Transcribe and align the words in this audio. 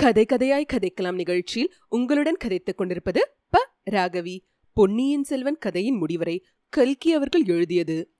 கதை 0.00 0.26
கதையாய் 0.32 0.64
கதைக்கலாம் 0.72 1.14
நிகழ்ச்சியில் 1.14 1.72
உங்களுடன் 1.88 2.36
கதைத்துக் 2.44 2.76
கொண்டிருப்பது 2.76 3.20
ப. 3.48 3.58
ராகவி. 3.90 4.38
பொன்னியின் 4.72 5.24
செல்வன் 5.24 5.58
கதையின் 5.58 5.96
முடிவரை 5.96 6.44
கல்கி 6.68 7.12
அவர்கள் 7.12 7.44
எழுதியது. 7.44 8.10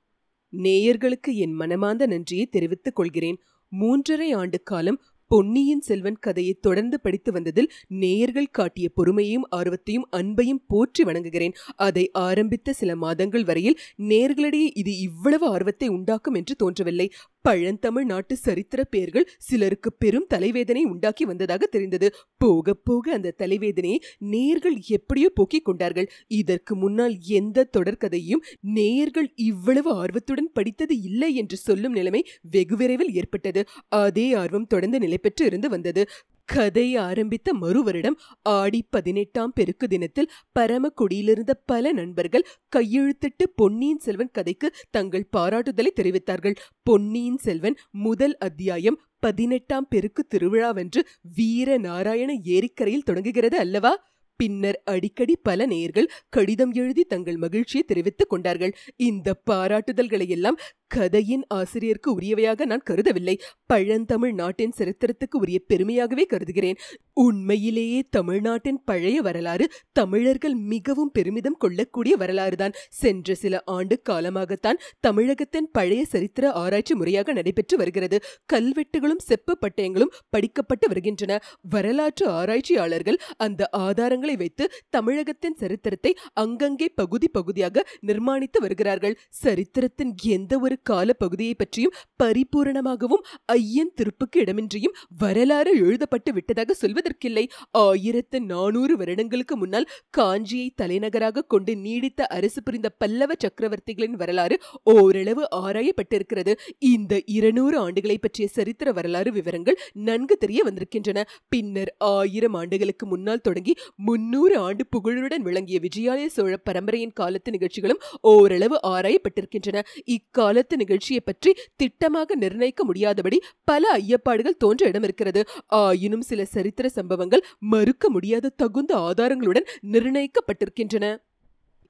நேயர்களுக்கு 0.52 1.32
என் 1.34 1.52
மனமார்ந்த 1.52 2.06
நன்றியை 2.06 2.46
தெரிவித்துக் 2.46 2.94
கொள்கிறேன். 2.94 3.38
மூன்றரை 3.72 4.36
ஆண்டு 4.36 4.62
காலம் 4.62 5.00
பொன்னியின் 5.26 5.80
செல்வன் 5.80 6.16
கதையை 6.18 6.52
தொடர்ந்து 6.60 7.00
படித்து 7.00 7.32
வந்ததில் 7.32 7.70
நேயர்கள் 7.86 8.46
காட்டிய 8.46 8.90
பொறுமையையும் 8.96 9.46
ஆர்வத்தையும் 9.56 10.08
அன்பையும் 10.12 10.62
போற்றி 10.66 11.04
வணங்குகிறேன். 11.04 11.52
அதை 11.76 12.10
ஆரம்பித்த 12.12 12.72
சில 12.72 12.96
மாதங்கள் 12.96 13.44
வரையில் 13.44 13.78
நேர்களிடையே 13.98 14.70
இது 14.74 14.98
இவ்வளவு 14.98 15.46
ஆர்வத்தை 15.46 15.88
உண்டாக்கும் 15.88 16.34
என்று 16.34 16.56
தோன்றவில்லை. 16.56 17.10
பழந்தமிழ் 17.44 18.04
நாட்டு 18.04 18.36
சரித்திர 18.36 18.80
பெயர்கள் 18.84 19.28
சிலருக்கு 19.38 19.92
பெரும் 19.92 20.26
தலைவேதனை 20.34 20.82
உண்டாக்கி 20.84 21.24
வந்ததாக 21.24 21.66
தெரிந்தது. 21.66 22.08
போக 22.38 22.74
போக 22.74 23.12
அந்த 23.12 23.34
தலைவேதனையை 23.38 23.98
நேர்கள் 24.30 24.76
எப்படியோ 24.88 25.28
போக்கிக் 25.34 25.64
கொண்டார்கள். 25.64 26.08
இதற்கு 26.26 26.76
முன்னால் 26.76 27.14
எந்த 27.38 27.68
தொடர்கதையும் 27.76 28.44
நேயர்கள் 28.60 29.32
இவ்வளவு 29.34 29.92
ஆர்வத்துடன் 29.94 30.52
படித்தது 30.52 31.00
இல்லை 31.00 31.34
என்று 31.34 31.56
சொல்லும் 31.56 31.92
நிலைமை 31.92 32.22
வெகு 32.50 32.76
விரைவில் 32.76 33.14
ஏற்பட்டது. 33.14 33.62
அதே 33.88 34.32
ஆர்வம் 34.32 34.66
தொடர்ந்து 34.66 34.98
நிலை 34.98 35.18
பெற்று 35.18 35.46
இருந்து 35.46 35.68
வந்தது. 35.68 36.04
கதை 36.52 36.96
ஆரம்பித்த 36.96 37.52
மறுவரிடம் 37.54 38.16
ஆடி 38.42 38.80
பதினெட்டாம் 38.90 39.52
பெருக்கு 39.52 39.88
தினத்தில் 39.88 40.30
பரமக்குடியிலிருந்த 40.58 41.52
பல 41.66 41.92
நண்பர்கள் 41.92 42.46
கையெழுத்திட்டு 42.76 43.44
பொன்னியின் 43.54 43.98
செல்வன் 43.98 44.32
கதைக்கு 44.32 44.68
தங்கள் 44.90 45.28
பாராட்டுதலை 45.36 45.92
தெரிவித்தார்கள். 45.94 46.56
பொன்னியின் 46.82 47.38
செல்வன் 47.38 47.76
முதல் 47.90 48.36
அத்தியாயம் 48.38 49.00
பதினெட்டாம் 49.18 49.88
பெருக்கு 49.88 50.24
திருவிழாவென்று 50.34 51.02
வீர 51.36 51.78
நாராயண 51.78 52.32
ஏரிக்கரையில் 52.34 53.02
தொடங்குகிறது 53.02 53.58
அல்லவா? 53.58 53.92
பின்னர் 54.40 54.82
அடிக்கடி 54.84 55.34
பல 55.42 55.66
நேயர்கள் 55.66 56.10
கடிதம் 56.28 56.72
எழுதி 56.72 57.02
தங்கள் 57.04 57.36
மகிழ்ச்சியை 57.36 57.82
தெரிவித்துக் 57.86 58.28
கொண்டார்கள். 58.28 58.76
இந்த 58.96 59.34
பாராட்டுதல்களை 59.50 60.28
எல்லாம் 60.28 60.58
கதையின் 60.94 61.44
ஆசிரியருக்கு 61.48 62.10
உரியவையாக 62.18 62.64
நான் 62.64 62.86
கருதவில்லை. 62.90 63.34
பழந்தமிழ் 63.66 64.32
நாட்டின் 64.32 64.72
சரித்திரத்துக்கு 64.78 65.36
உரிய 65.40 65.58
பெருமையாகவே 65.66 66.24
கருதுகிறேன். 66.24 66.78
உண்மையிலேயே 67.12 68.00
தமிழ்நாட்டின் 68.10 68.80
பழைய 68.84 69.20
வரலாறு 69.20 69.70
தமிழர்கள் 69.92 70.54
மிகவும் 70.54 71.10
பெருமிதம் 71.10 71.58
கொள்ளக்கூடிய 71.58 72.16
வரலாறுதான். 72.16 72.74
சென்ற 72.88 73.34
சில 73.34 73.60
ஆண்டு 73.64 74.00
காலமாகத்தான் 74.10 74.80
தமிழகத்தின் 75.00 75.68
பழைய 75.72 76.04
சரித்திர 76.04 76.52
ஆராய்ச்சி 76.52 76.94
முறையாக 76.94 77.32
நடைபெற்று 77.32 77.76
வருகிறது. 77.76 78.18
கல்வெட்டுகளும் 78.52 79.22
செப்பு 79.28 79.58
பட்டயங்களும் 79.60 80.12
படிக்கப்பட்டு 80.30 80.88
வருகின்றன. 80.88 81.38
வரலாற்று 81.76 82.26
ஆராய்ச்சியாளர்கள் 82.28 83.20
அந்த 83.36 83.68
ஆதாரங்களை 83.78 84.36
வைத்து 84.36 84.66
தமிழகத்தின் 84.90 85.58
சரித்திரத்தை 85.58 86.14
அங்கங்கே 86.32 86.88
பகுதி 86.94 87.28
பகுதியாக 87.28 87.86
நிர்மாணித்து 88.06 88.60
வருகிறார்கள். 88.60 89.18
சரித்திரத்தின் 89.44 90.14
எந்த 90.36 90.52
ஒரு 90.58 90.76
கால 90.82 91.12
பகுதியை 91.12 91.54
பற்றியும் 91.54 91.94
பரிபூரணமாகவும் 92.22 93.24
ஐயன் 93.44 93.92
திருப்புக்கு 93.94 94.36
இடமின்றியும் 94.36 94.96
வரலாறு 95.18 95.72
எழுதப்பட்டு 95.78 96.32
விட்டதாக 96.32 96.74
சொல்வதற்கில்லை. 96.82 97.44
ஆயிரத்து 97.70 98.40
நானூறு 98.42 98.96
வருடங்களுக்கு 98.96 99.56
முன்னால் 99.56 99.88
காஞ்சியை 100.18 100.68
தலைநகராக 100.76 101.42
கொண்டு 101.42 101.76
நீடித்த 101.76 102.26
அரசு 102.26 102.62
புரிந்த 102.62 102.88
பல்லவ 102.88 103.34
சக்கரவர்த்திகளின் 103.34 104.16
வரலாறு 104.22 104.58
ஓரளவு 104.84 105.48
ஆராயப்பட்டிருக்கிறது. 105.56 106.54
இந்த 106.78 107.22
இருநூறு 107.26 107.76
ஆண்டுகளை 107.88 108.16
பற்றிய 108.20 108.48
சரித்திர 108.48 108.92
வரலாறு 108.92 109.32
விவரங்கள் 109.32 109.78
நன்கு 109.92 110.36
தெரிய 110.36 110.62
வந்திருக்கின்றன. 110.62 111.24
பின்னர் 111.48 111.94
ஆயிரம் 111.98 112.54
ஆண்டுகளுக்கு 112.54 113.06
முன்னால் 113.06 113.40
தொடங்கி 113.40 113.76
முன்னூறு 113.96 114.58
ஆண்டு 114.58 114.86
புகழுடன் 114.86 115.42
விளங்கிய 115.42 115.80
விஜயாலய 115.80 116.26
சோழ 116.26 116.56
பரம்பரையின் 116.70 117.12
காலத்து 117.12 117.50
நிகழ்ச்சிகளும் 117.50 118.00
ஓரளவு 118.20 118.78
ஆராயப்பட்டிருக்கின்றன. 118.82 119.80
இக்காலத்து 120.04 120.69
நிகழ்ச்சியை 120.76 121.20
பற்றி 121.20 121.56
திட்டமாக 121.82 122.34
நிர்ணயிக்க 122.34 122.84
முடியாதபடி 122.84 123.40
பல 123.64 123.98
ஐயப்பாடுகள் 123.98 124.58
தோன்ற 124.58 124.86
இடம் 124.86 125.02
இருக்கிறது 125.02 125.48
ஆயினும் 125.66 126.20
சில 126.20 126.44
சரித்திர 126.44 126.88
சம்பவங்கள் 126.88 127.44
மறுக்க 127.58 128.10
முடியாத 128.10 128.48
தகுந்த 128.48 128.96
ஆதாரங்களுடன் 128.96 129.68
நிர்ணயிக்கப்பட்டிருக்கின்றன. 129.92 131.16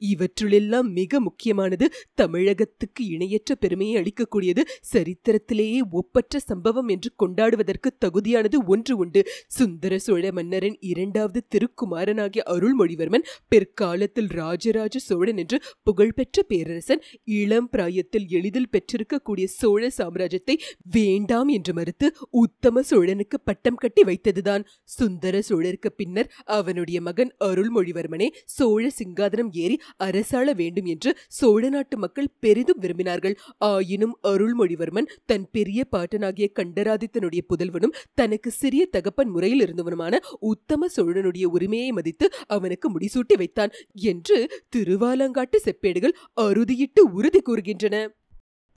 இவற்றிலெல்லாம் 0.00 0.88
மிக 0.93 1.21
முக்கியமானது 1.21 1.87
தமிழகத்துக்கு 2.15 3.03
இணையற்ற 3.06 3.55
பெருமையை 3.55 3.94
அளிக்கக்கூடியது 4.03 4.62
சரித்திரத்திலேயே 4.93 5.81
ஒப்பற்ற 5.91 6.38
சம்பவம் 6.41 6.88
என்று 6.88 7.11
கொண்டாடுவதற்கு 7.22 7.91
தகுதியானது 8.05 8.59
ஒன்று 8.66 8.97
உண்டு. 8.97 9.22
சுந்தர 9.49 9.99
சோழ 9.99 10.33
மன்னரின் 10.33 10.77
இரண்டாவது 10.81 11.41
திருக்குமாரனாகிய 11.55 12.43
அருள்மொழிவர்மன் 12.47 13.27
பிற்காலத்தில் 13.49 14.31
ராஜராஜ 14.33 14.99
சோழன் 14.99 15.37
என்று 15.37 15.60
புகழ்பெற்ற 15.83 16.43
பேரரசன் 16.43 17.03
இளம் 17.25 17.69
பிராயத்தில் 17.69 18.27
எளிதில் 18.28 18.71
பெற்றிருக்கக்கூடிய 18.72 19.44
சோழ 19.44 19.91
சாம்ராஜ்யத்தை 19.99 20.56
வேண்டாம் 20.91 21.49
என்று 21.49 21.72
மறுத்து 21.72 22.09
உத்தம 22.31 22.83
சோழனுக்கு 22.83 23.41
பட்டம் 23.41 23.75
கட்டி 23.75 24.03
வைத்ததுதான். 24.03 24.65
சுந்தர 24.84 25.43
சோழருக்கு 25.49 25.91
பின்னர் 25.97 26.31
அவனுடைய 26.44 27.00
மகன் 27.00 27.33
அருள்மொழிவர்மனே 27.44 28.28
சோழ 28.44 28.91
சிங்காதனம் 28.99 29.50
ஏறி 29.53 29.77
அரசாள 29.99 30.55
வேண்டும் 30.55 30.84
என்று 30.84 31.17
சோழ 31.28 31.69
நாட்டு 31.69 31.99
மக்கள் 31.99 32.31
பெரிதும் 32.41 32.81
விரும்பினார்கள். 32.81 33.37
ஆயினும் 33.59 34.19
அருள்மொழிவர்மன் 34.23 35.11
தன் 35.27 35.49
பெரிய 35.53 35.87
பாட்டனாகிய 35.97 36.49
கண்டராதித்தனுடைய 36.59 37.43
புதல்வனும் 37.49 37.97
தனக்கு 38.15 38.51
சிறிய 38.51 38.87
தகப்பன் 38.87 39.28
முறையில் 39.28 39.61
இருந்தவனுமான 39.61 40.17
உத்தம 40.41 40.87
சோழனுடைய 40.97 41.45
உரிமையை 41.45 41.93
மதித்து 41.93 42.28
அவனுக்கு 42.47 42.99
முடிசூட்டி 42.99 43.37
வைத்தான் 43.37 43.71
என்று 43.93 44.39
திருவாலங்காட்டு 44.77 45.59
செப்பேடுகள் 45.65 46.17
அறுதியிட்டு 46.41 47.01
உறுதி 47.12 47.41
கூறுகின்றன. 47.45 47.97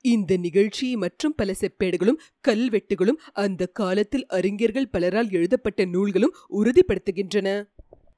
இந்த 0.06 0.38
நிகழ்ச்சி 0.38 0.96
மற்றும் 0.96 1.36
பல 1.36 1.54
செப்பேடுகளும் 1.62 2.20
கல்வெட்டுகளும் 2.48 3.20
அந்த 3.34 3.66
காலத்தில் 3.66 4.26
அறிஞர்கள் 4.28 4.90
பலரால் 4.94 5.32
எழுதப்பட்ட 5.32 5.86
நூல்களும் 5.86 6.34
உறுதிப்படுத்துகின்றன. 6.54 7.48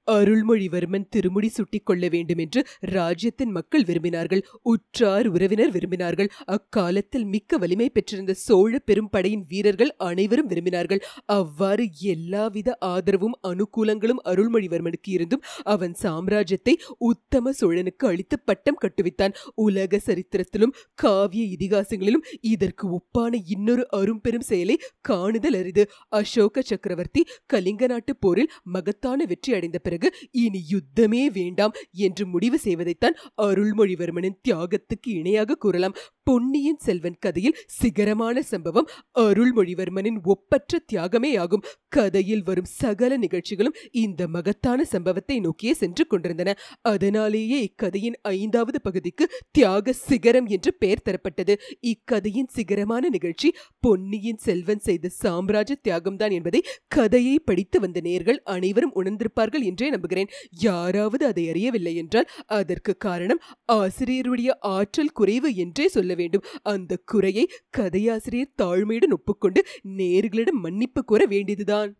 அருள்மொழிவர்மன் 0.07 1.07
திருமுடி 1.09 1.49
சுட்டிக் 1.49 1.85
கொள்ள 1.85 2.03
வேண்டும் 2.07 2.41
என்று 2.43 2.61
ராஜ்யத்தின் 2.95 3.51
மக்கள் 3.51 3.85
விரும்பினார்கள். 3.85 4.41
உற்றார் 4.63 5.27
உறவினர் 5.27 5.71
விரும்பினார்கள். 5.71 6.29
அக்காலத்தில் 6.45 7.25
மிக்க 7.25 7.57
வலிமை 7.57 7.87
பெற்றிருந்த 7.89 8.33
சோழ 8.37 8.73
பெரும்படையின் 8.87 9.45
வீரர்கள் 9.47 9.91
அனைவரும் 10.07 10.49
விரும்பினார்கள். 10.49 11.01
அவ்வாறு 11.37 11.85
எல்லாவித 12.13 12.77
ஆதரவும் 12.85 13.35
அனுகூலங்களும் 13.47 14.21
அருள்மொழிவர்மனுக்கு 14.25 15.09
இருந்தும் 15.09 15.43
அவன் 15.65 15.95
சாம்ராஜ்யத்தை 16.03 16.75
உத்தம 17.09 17.53
சோழனுக்கு 17.61 18.05
அளித்து 18.07 18.39
பட்டம் 18.39 18.81
கட்டுவித்தான். 18.83 19.35
உலக 19.65 19.99
சரித்திரத்திலும் 20.07 20.75
காவிய 20.95 21.43
இதிகாசங்களிலும் 21.55 22.25
இதற்கு 22.45 22.85
ஒப்பான 22.97 23.33
இன்னொரு 23.47 23.85
அரும்பெரும் 23.91 24.47
செயலை 24.49 24.77
காணுதல் 25.01 25.59
அரிது. 25.59 25.83
அசோக 26.09 26.61
சக்கரவர்த்தி 26.61 27.21
கலிங்க 27.47 27.83
நாட்டு 27.87 28.13
போரில் 28.17 28.51
மகத்தான 28.75 29.25
வெற்றி 29.25 29.51
அடைந்த 29.53 29.77
பிறகு 29.77 29.93
பிறகு 29.95 30.17
இனி 30.31 30.61
யுத்தமே 30.69 31.21
வேண்டாம் 31.31 31.73
என்று 31.91 32.23
முடிவு 32.25 32.57
செய்வதைத்தான் 32.63 33.15
அருள்மொழிவர்மனின் 33.41 34.39
தியாகத்துக்கு 34.41 35.07
இணையாக 35.07 35.55
கூறலாம். 35.55 35.95
பொன்னியின் 36.27 36.79
செல்வன் 36.85 37.17
கதையில் 37.19 37.57
சிகரமான 37.73 38.41
சம்பவம். 38.41 38.87
அருள்மொழிவர்மனின் 39.19 40.17
ஒப்பற்ற 40.23 40.79
தியாகமே 40.91 41.29
ஆகும். 41.37 41.65
கதையில் 41.89 42.41
வரும் 42.43 42.69
சகல 42.71 43.17
நிகழ்ச்சிகளும் 43.17 43.75
இந்த 43.95 44.27
மகத்தான 44.27 44.85
சம்பவத்தை 44.85 45.37
நோக்கியே 45.39 45.73
சென்று 45.73 46.03
கொண்டிருந்தன. 46.07 46.55
அதனாலேயே 46.91 47.59
இக்கதையின் 47.63 48.17
ஐந்தாவது 48.31 48.79
பகுதிக்கு 48.81 49.27
தியாக 49.51 49.93
சிகரம் 50.01 50.47
என்று 50.47 50.73
பெயர் 50.73 51.05
தரப்பட்டது. 51.05 51.55
இக்கதையின் 51.91 52.49
சிகரமான 52.55 53.03
நிகழ்ச்சி 53.09 53.51
பொன்னியின் 53.79 54.41
செல்வன் 54.47 54.83
செய்த 54.87 55.13
சாம்ராஜ்ய 55.19 55.77
தியாகம்தான் 55.83 56.31
என்பதை 56.31 56.63
கதையை 56.87 57.35
படித்து 57.45 57.79
வந்த 57.79 58.01
நேர்கள் 58.01 58.41
அனைவரும் 58.55 58.95
உணர்ந்திருப்பார்கள் 58.95 59.63
என்றே 59.63 59.89
நம்புகிறேன். 59.89 60.33
யாராவது 60.61 61.23
அதை 61.25 61.45
அறியவில்லை 61.49 61.95
என்றால் 61.95 62.29
அதற்கு 62.59 62.93
காரணம் 62.97 63.43
ஆசிரியருடைய 63.75 64.51
ஆற்றல் 64.75 65.15
குறைவு 65.21 65.49
என்றே 65.55 65.87
சொல்ல 65.87 66.13
வேண்டும். 66.15 66.43
அந்த 66.63 66.99
குறையை 67.05 67.49
கதையாசிரியர் 67.77 68.53
தாழ்மையுடன் 68.61 69.11
ஒப்புக்கொண்டு 69.11 69.65
நேர்களிடம் 69.97 70.61
மன்னிப்பு 70.61 71.05
கோர 71.05 71.25
வேண்டியதுதான். 71.25 71.95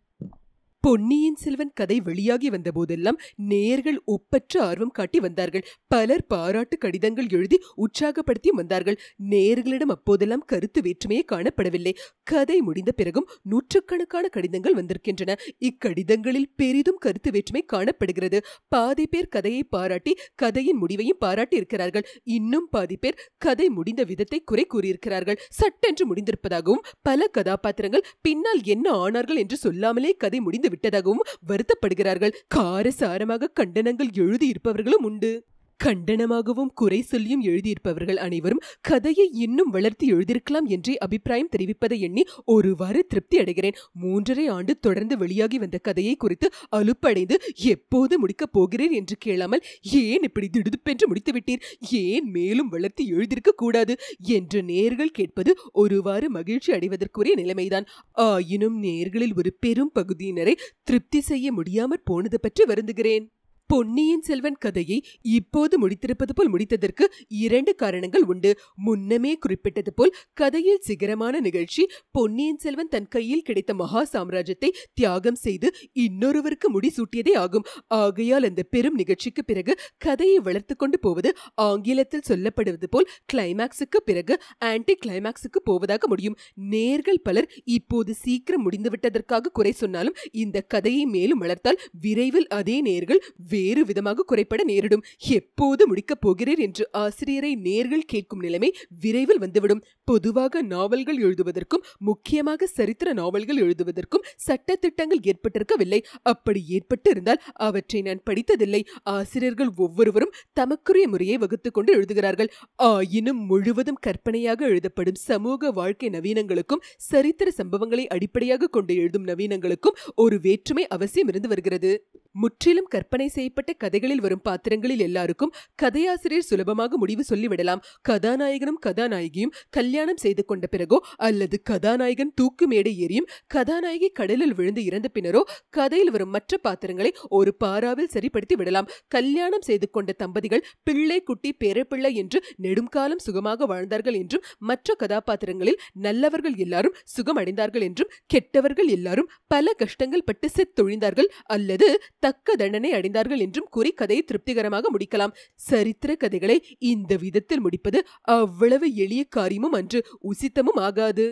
பொன்னியின் 0.86 1.36
செல்வன் 1.36 1.72
கதை 1.74 2.00
வெளியாகி 2.00 2.50
வந்த 2.50 2.72
போதெல்லாம் 2.72 3.16
நேர்கள் 3.48 3.96
ஒப்பற்ற 4.04 4.62
ஆர்வம் 4.62 4.90
காட்டி 4.90 5.20
வந்தார்கள். 5.20 5.64
பலர் 5.86 6.26
பாராட்டு 6.26 6.78
கடிதங்கள் 6.78 7.26
எழுதி 7.30 7.56
உற்சாகப்படுத்தி 7.76 8.50
வந்தார்கள். 8.54 8.98
நேர்களிடம் 9.30 9.92
அப்போதெல்லாம் 9.92 10.44
கருத்து 10.46 10.80
வேற்றுமையே 10.80 11.22
காணப்படவில்லை. 11.32 11.92
கதை 12.22 12.60
முடிந்த 12.60 12.92
பிறகும் 12.92 13.26
நூற்றுக்கணக்கான 13.42 14.28
கடிதங்கள் 14.28 14.74
வந்திருக்கின்றன. 14.74 15.36
இக்கடிதங்களில் 15.58 16.48
பெரிதும் 16.56 16.98
கருத்து 16.98 17.30
வேற்றுமை 17.30 17.62
காணப்படுகிறது. 17.64 18.40
பாதி 18.68 19.06
பேர் 19.06 19.28
கதையை 19.28 19.64
பாராட்டி 19.64 20.14
கதையின் 20.34 20.76
முடிவையும் 20.76 21.18
பாராட்டி 21.18 21.56
இருக்கிறார்கள். 21.56 22.06
இன்னும் 22.22 22.68
பாதி 22.70 22.96
பேர் 22.96 23.20
கதை 23.38 23.68
முடிந்த 23.68 24.04
விதத்தை 24.04 24.40
குறை 24.44 24.66
கூறியிருக்கிறார்கள். 24.74 25.40
சட்டென்று 25.50 26.14
முடிந்திருப்பதாகவும் 26.14 26.86
பல 27.02 27.26
கதாபாத்திரங்கள் 27.26 28.06
பின்னால் 28.20 28.62
என்ன 28.62 29.08
ஆனார்கள் 29.08 29.36
என்று 29.36 29.56
சொல்லாமலே 29.56 30.12
கதை 30.12 30.40
முடிந்து 30.40 30.74
விட்டதாகவும் 30.76 31.24
வருத்தப்படுகிறார்கள். 31.48 32.32
காரசாரமாக 32.54 33.52
கண்டனங்கள் 33.60 34.12
எழுதியிருப்பவர்களும் 34.14 35.02
உண்டு. 35.02 35.44
கண்டனமாகவும் 35.84 36.70
குறை 36.74 37.02
சொல்லியும் 37.02 37.42
எழுதியிருப்பவர்கள் 37.42 38.16
அனைவரும் 38.16 38.62
கதையை 38.80 39.26
இன்னும் 39.32 39.70
வளர்த்து 39.70 40.04
எழுதியிருக்கலாம் 40.14 40.66
என்றே 40.66 40.94
அபிப்பிராயம் 40.96 41.50
தெரிவிப்பதை 41.56 41.98
எண்ணி 41.98 42.22
ஒருவாறு 42.44 43.06
திருப்தி 43.06 43.38
அடைகிறேன். 43.38 43.76
மூன்றரை 44.02 44.46
ஆண்டு 44.48 44.78
தொடர்ந்து 44.78 45.18
வெளியாகி 45.18 45.58
வந்த 45.58 45.78
கதையை 45.78 46.14
குறித்து 46.16 46.48
அலுப்படைந்து 46.76 47.38
எப்போது 47.54 48.18
முடிக்கப் 48.18 48.52
போகிறேன் 48.52 48.90
என்று 48.90 49.16
கேளாமல் 49.18 49.64
ஏன் 50.02 50.22
இப்படி 50.22 50.48
திடுதுப்பென்று 50.50 51.06
முடித்துவிட்டீர்? 51.10 51.62
ஏன் 52.04 52.30
மேலும் 52.30 52.68
வளர்த்து 52.68 53.04
எழுதியிருக்க 53.04 53.54
கூடாது? 53.56 53.96
என்று 54.20 54.62
நேர்கள் 54.62 55.16
கேட்பது 55.18 55.52
ஒருவாறு 55.72 56.30
மகிழ்ச்சி 56.30 56.72
அடைவதற்குரிய 56.72 57.34
நிலைமைதான். 57.36 57.88
ஆயினும் 58.12 58.78
நேர்களில் 58.78 59.36
ஒரு 59.36 59.52
பெரும் 59.60 59.94
பகுதியினரை 59.94 60.54
திருப்தி 60.82 61.20
செய்ய 61.20 61.52
முடியாமற் 61.52 62.04
போனது 62.04 62.40
பற்றி 62.40 62.64
வருந்துகிறேன். 62.64 63.26
பொன்னியின் 63.70 64.22
செல்வன் 64.22 64.58
கதையை 64.58 64.96
இப்போது 65.36 65.74
முடித்திருப்பது 65.82 66.32
போல் 66.34 66.50
முடித்ததற்கு 66.52 67.04
இரண்டு 67.44 67.72
காரணங்கள் 67.74 68.24
உண்டு. 68.24 68.50
முன்னமே 68.76 69.32
குறிப்பிட்டது 69.34 69.92
போல் 69.94 70.12
கதையில் 70.32 70.82
சிகரமான 70.88 71.40
நிகழ்ச்சி 71.40 71.82
பொன்னியின் 72.10 72.60
செல்வன் 72.64 72.88
தன் 72.88 73.08
கையில் 73.08 73.42
கிடைத்த 73.42 73.74
மகா 73.74 74.02
சாம்ராஜ்யத்தை 74.12 74.70
தியாகம் 74.94 75.40
செய்து 75.44 75.70
இன்னொருவருக்கு 76.04 76.70
முடிசூட்டியதே 76.76 77.34
ஆகும். 77.36 77.66
ஆகையால் 78.00 78.44
அந்த 78.44 78.64
பெரும் 78.74 78.94
நிகழ்ச்சிக்கு 78.94 79.44
பிறகு 79.44 79.74
கதையை 79.98 80.38
வளர்த்து 80.38 80.76
கொண்டு 80.76 80.98
போவது 80.98 81.32
ஆங்கிலத்தில் 81.66 82.26
சொல்லப்படுவது 82.28 82.90
போல் 82.90 83.10
கிளைமேக்ஸுக்கு 83.32 84.00
பிறகு 84.04 84.36
ஆன்டி 84.70 84.96
கிளைமேக்ஸுக்கு 85.06 85.62
போவதாக 85.64 86.02
முடியும். 86.06 86.38
நேர்கள் 86.70 87.20
பலர் 87.22 87.50
இப்போது 87.78 88.14
சீக்கிரம் 88.14 88.64
முடிந்துவிட்டதற்காக 88.66 89.52
குறை 89.52 89.74
சொன்னாலும் 89.82 90.18
இந்த 90.44 90.64
கதையை 90.74 91.04
மேலும் 91.16 91.38
வளர்த்தால் 91.38 91.82
விரைவில் 92.00 92.50
அதே 92.60 92.78
நேர்கள் 92.82 93.22
வேறு 93.56 93.84
விதமாக 93.84 94.24
குறைப்பட 94.28 94.64
நேரிடும். 94.64 95.04
எப்போது 95.32 95.82
முடிக்கப் 95.86 96.22
போகிறீர் 96.24 96.62
என்று 96.66 96.84
ஆசிரியரை 97.04 97.52
நேர்கள் 97.64 98.06
கேட்கும் 98.06 98.40
நிலைமை 98.40 98.70
விரைவில் 99.02 99.38
வந்துவிடும். 99.38 99.82
பொதுவாக 100.04 100.62
நாவல்கள் 100.62 101.18
எழுதுவதற்கும் 101.18 101.84
முக்கியமாக 101.98 102.66
சரித்திர 102.66 103.12
நாவல்கள் 103.12 103.60
எழுதுவதற்கும் 103.62 104.26
சட்டத்திட்டங்கள் 104.46 105.22
ஏற்பட்டிருக்கவில்லை. 105.30 106.00
அப்படி 106.22 106.60
ஏற்பட்டு 106.68 107.10
இருந்தால் 107.10 107.42
அவற்றை 107.66 108.00
நான் 108.02 108.22
படித்ததில்லை. 108.30 108.82
ஆசிரியர்கள் 109.02 109.70
ஒவ்வொருவரும் 109.76 110.34
தமக்குரிய 110.52 111.08
முறையை 111.08 111.36
வகுத்துக் 111.38 111.74
கொண்டு 111.74 111.92
எழுதுகிறார்கள். 111.92 112.50
ஆயினும் 112.76 113.42
முழுவதும் 113.46 114.00
கற்பனையாக 114.00 114.66
எழுதப்படும் 114.66 115.20
சமூக 115.28 115.70
வாழ்க்கை 115.70 116.08
நவீனங்களுக்கும் 116.08 116.84
சரித்திர 116.96 117.52
சம்பவங்களை 117.56 118.04
அடிப்படையாக 118.06 118.66
கொண்டு 118.66 118.94
எழுதும் 118.94 119.26
நவீனங்களுக்கும் 119.26 119.98
ஒரு 120.14 120.36
வேற்றுமை 120.40 120.84
அவசியம் 120.86 121.28
இருந்து 121.28 121.48
வருகிறது. 121.48 121.90
முற்றிலும் 122.36 122.88
கற்பனை 122.88 123.26
செய்யப்பட்ட 123.28 123.70
கதைகளில் 123.74 124.20
வரும் 124.20 124.42
பாத்திரங்களில் 124.42 125.02
எல்லாருக்கும் 125.06 125.52
கதையாசிரியர் 125.82 126.48
சுலபமாக 126.48 126.96
முடிவு 126.96 127.24
சொல்லிவிடலாம். 127.28 127.82
கதாநாயகனும் 128.08 128.80
கதாநாயகியும் 128.86 129.52
கல்யாணம் 129.70 130.20
செய்து 130.24 130.44
கொண்ட 130.44 130.66
பிறகோ 130.66 130.98
அல்லது 131.28 131.56
கதாநாயகன் 131.62 132.32
தூக்கு 132.34 132.66
மேடை 132.66 132.92
ஏறியும் 133.04 133.28
கதாநாயகி 133.46 134.08
கடலில் 134.12 134.54
விழுந்து 134.54 134.84
இறந்த 134.84 135.10
பின்னரோ 135.14 135.42
கதையில் 135.70 136.10
வரும் 136.10 136.30
மற்ற 136.30 136.58
பாத்திரங்களை 136.58 137.12
ஒரு 137.28 137.52
பாராவில் 137.64 138.12
சரிப்படுத்தி 138.14 138.54
விடலாம். 138.54 138.90
கல்யாணம் 139.08 139.66
செய்து 139.68 139.88
கொண்ட 139.90 140.10
தம்பதிகள் 140.12 140.64
பிள்ளை 140.82 141.18
குட்டி 141.22 141.52
பேரப்பிள்ளை 141.64 142.12
என்று 142.14 142.38
நெடுங்காலம் 142.56 143.24
சுகமாக 143.26 143.66
வாழ்ந்தார்கள் 143.66 144.18
என்றும் 144.22 144.44
மற்ற 144.70 144.94
கதாபாத்திரங்களில் 144.94 145.80
நல்லவர்கள் 146.06 146.56
எல்லாரும் 146.56 146.96
சுகம் 147.14 147.38
அடைந்தார்கள் 147.38 147.86
என்றும் 147.88 148.12
கெட்டவர்கள் 148.26 148.88
எல்லாரும் 148.88 149.30
பல 149.46 149.72
கஷ்டங்கள் 149.76 150.24
பட்டு 150.24 150.48
செத்தொழிந்தார்கள் 150.56 151.28
அல்லது 151.54 151.88
தக்க 152.26 152.56
தண்டனை 152.56 152.92
அடைந்தார்கள் 152.92 153.38
என்றும் 153.38 153.70
கூறி 153.70 153.92
கதையை 153.92 154.24
திருப்திகரமாக 154.24 154.90
முடிக்கலாம். 154.92 155.34
சரித்திர 155.62 156.14
கதைகளை 156.16 156.58
இந்த 156.86 157.12
விதத்தில் 157.16 157.60
முடிப்பது 157.60 157.98
அவ்வளவு 158.36 158.88
எளிய 158.96 159.24
காரியமும் 159.30 159.72
அன்று 159.72 160.00
உசித்தமும் 160.24 160.80
ஆகாது. 160.82 161.26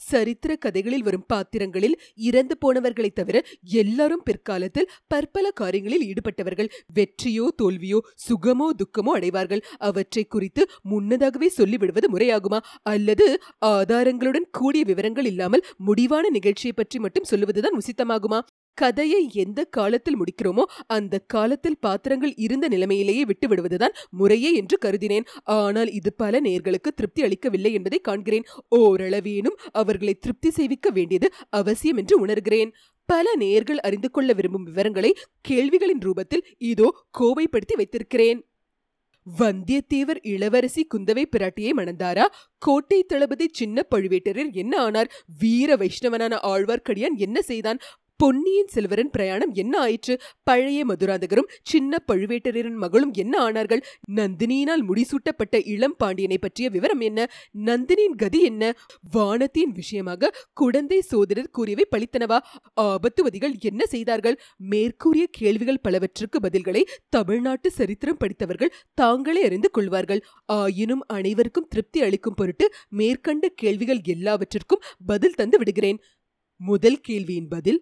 சரித்திர 0.00 0.52
கதைகளில் 0.56 1.02
வரும் 1.02 1.26
பாத்திரங்களில் 1.26 1.94
இறந்து 2.20 2.54
போனவர்களைத் 2.58 3.12
தவிர 3.12 3.36
எல்லாரும் 3.78 4.24
பிற்காலத்தில் 4.24 4.88
பற்பல 5.06 5.50
காரியங்களில் 5.50 6.06
ஈடுபட்டவர்கள் 6.08 6.70
வெற்றியோ 6.94 7.46
தோல்வியோ 7.62 7.98
சுகமோ 8.26 8.68
துக்கமோ 8.80 9.12
அடைவார்கள். 9.18 9.62
அவற்றை 9.80 10.24
குறித்து 10.26 10.64
முன்னதாகவே 10.82 11.50
சொல்லிவிடுவது 11.58 12.10
முறையாகுமா? 12.14 12.60
அல்லது 12.86 13.28
ஆதாரங்களுடன் 13.66 14.48
கூடிய 14.50 14.84
விவரங்கள் 14.84 15.24
இல்லாமல் 15.24 15.66
முடிவான 15.80 16.24
நிகழ்ச்சியை 16.30 16.74
பற்றி 16.76 16.98
மட்டும் 16.98 17.30
சொல்லுவதுதான் 17.30 17.78
உசித்தமாகுமா? 17.80 18.40
கதையை 18.78 19.30
எந்த 19.34 19.60
காலத்தில் 19.64 20.18
முடிக்கிறோமோ 20.18 20.64
அந்த 20.86 21.14
காலத்தில் 21.34 21.78
பாத்திரங்கள் 21.80 22.32
இருந்த 22.36 22.68
நிலைமையிலேயே 22.68 23.24
விட்டு 23.24 23.48
விடுவதுதான் 23.48 23.96
முறையே 24.10 24.50
என்று 24.54 24.78
கருதினேன். 24.84 25.26
ஆனால் 25.58 25.90
இது 25.92 26.12
பல 26.12 26.40
நேர்களுக்கு 26.40 26.92
திருப்தி 26.94 27.22
அளிக்கவில்லை 27.22 27.72
என்பதை 27.72 28.00
காண்கிறேன். 28.08 28.46
ஓரளவேனும் 28.76 29.58
அவர்களை 29.72 30.14
திருப்தி 30.14 30.50
செய்விக்க 30.50 30.90
வேண்டியது 30.90 31.28
அவசியம் 31.48 31.96
என்று 31.96 32.16
உணர்கிறேன். 32.26 32.72
பல 33.08 33.28
நேர்கள் 33.38 33.80
அறிந்து 33.80 34.10
கொள்ள 34.10 34.32
விரும்பும் 34.32 34.64
விவரங்களை 34.64 35.12
கேள்விகளின் 35.48 36.02
ரூபத்தில் 36.02 36.46
இதோ 36.72 36.88
கோவைப்படுத்தி 37.18 37.76
வைத்திருக்கிறேன். 37.76 38.40
வந்தியத்தேவர் 39.26 40.18
இளவரசி 40.22 40.82
குந்தவை 40.94 41.24
பிராட்டியை 41.36 41.72
மணந்தாரா? 41.72 42.24
கோட்டை 42.58 42.98
தளபதி 43.02 43.46
சின்ன 43.52 43.84
பழுவேட்டரர் 43.90 44.50
என்ன 44.52 44.74
ஆனார்? 44.78 45.10
வீர 45.38 45.76
வைஷ்ணவனான 45.76 46.38
ஆழ்வார்க்கடியான் 46.42 47.16
என்ன 47.16 47.42
செய்தான்? 47.42 47.78
பொன்னியின் 48.20 48.68
செல்வரன் 48.74 49.10
பிரயாணம் 49.10 49.52
என்ன 49.52 49.78
ஆயிற்று? 49.78 50.20
பழைய 50.42 50.84
மதுராந்தகரும் 50.86 51.48
சின்ன 51.62 51.98
பழுவேட்டரரின் 52.12 52.74
மகளும் 52.74 53.12
என்ன 53.12 53.50
ஆனார்கள்? 53.50 53.82
நந்தினியினால் 54.10 54.84
முடிசூட்டப்பட்ட 54.88 55.66
இளம் 55.66 55.96
பாண்டியனை 55.96 56.38
பற்றிய 56.38 56.68
விவரம் 56.68 57.00
என்ன? 57.00 57.26
நந்தினியின் 57.66 58.16
கதி 58.16 58.42
என்ன? 58.42 58.74
வானத்தின் 59.10 59.72
விஷயமாக 59.72 60.32
குடந்தை 60.52 61.00
சோதரர் 61.00 61.50
கூறியவை 61.50 61.86
பழித்தனவா 61.90 62.38
ஆபத்துவதிகள் 62.80 63.58
என்ன 63.60 63.86
செய்தார்கள்? 63.86 64.40
மேற்கூறிய 64.56 65.26
கேள்விகள் 65.30 65.82
பலவற்றுக்கு 65.88 66.40
பதில்களை 66.42 66.84
தமிழ்நாட்டு 67.08 67.70
சரித்திரம் 67.70 68.16
படித்தவர்கள் 68.16 68.74
தாங்களே 68.94 69.44
அறிந்து 69.44 69.70
கொள்வார்கள். 69.70 70.24
ஆயினும் 70.44 71.04
அனைவருக்கும் 71.06 71.68
திருப்தி 71.68 72.02
அளிக்கும் 72.02 72.34
பொருட்டு 72.34 72.68
மேற்கண்ட 72.88 73.48
கேள்விகள் 73.48 74.02
எல்லாவற்றிற்கும் 74.04 74.84
பதில் 75.06 75.34
தந்து 75.34 75.58
விடுகிறேன். 75.58 76.00
முதல் 76.60 77.00
கேள்வியின் 77.08 77.48
பதில் 77.48 77.80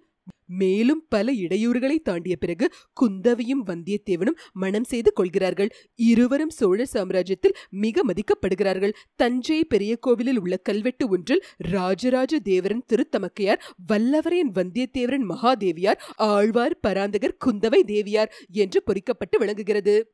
மேலும் 0.51 1.07
பல 1.09 1.33
இடையூறுகளை 1.33 1.99
தாண்டிய 1.99 2.37
பிறகு 2.37 2.73
குந்தவையும் 2.93 3.63
வந்தியத்தேவனும் 3.67 4.39
மனம் 4.53 4.85
செய்து 4.85 5.13
கொள்கிறார்கள். 5.13 5.71
இருவரும் 5.95 6.51
சோழ 6.51 6.87
சாம்ராஜ்யத்தில் 6.93 7.57
மிக 7.71 8.03
மதிக்கப்படுகிறார்கள். 8.07 8.95
தஞ்சை 9.17 9.65
பெரிய 9.65 9.97
கோவிலில் 9.97 10.39
உள்ள 10.39 10.57
கல்வெட்டு 10.57 11.09
ஒன்றில் 11.09 11.45
ராஜராஜ 11.57 12.41
தேவரன் 12.45 12.85
திருத்தமக்கையார் 12.93 13.61
வல்லவரையன் 13.93 14.55
வந்தியத்தேவரன் 14.55 15.27
மகாதேவியார் 15.29 16.01
ஆழ்வார் 16.17 16.79
பராந்தகர் 16.87 17.39
குந்தவை 17.45 17.83
தேவியார் 17.83 18.33
என்று 18.51 18.83
பொறிக்கப்பட்டு 18.83 19.39
விளங்குகிறது. 19.39 20.13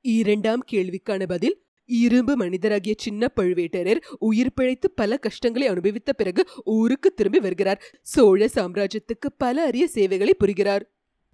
இரண்டாம் 0.00 0.62
கேள்விக்கான 0.72 1.26
பதில் 1.26 1.56
இரும்பு 1.90 2.36
மனிதராகிய 2.36 2.94
சின்ன 2.96 3.32
பழுவேட்டரர் 3.36 4.00
உயிர் 4.18 4.52
பிழைத்து 4.54 4.90
பல 4.90 5.16
கஷ்டங்களை 5.16 5.68
அனுபவித்த 5.68 6.12
பிறகு 6.12 6.46
ஊருக்கு 6.64 7.14
திரும்பி 7.14 7.40
வருகிறார். 7.40 7.82
சோழ 8.02 8.48
சாம்ராஜ்யத்துக்கு 8.54 9.28
பல 9.38 9.64
அரிய 9.64 9.88
சேவைகளை 9.88 10.34
புரிகிறார். 10.34 10.84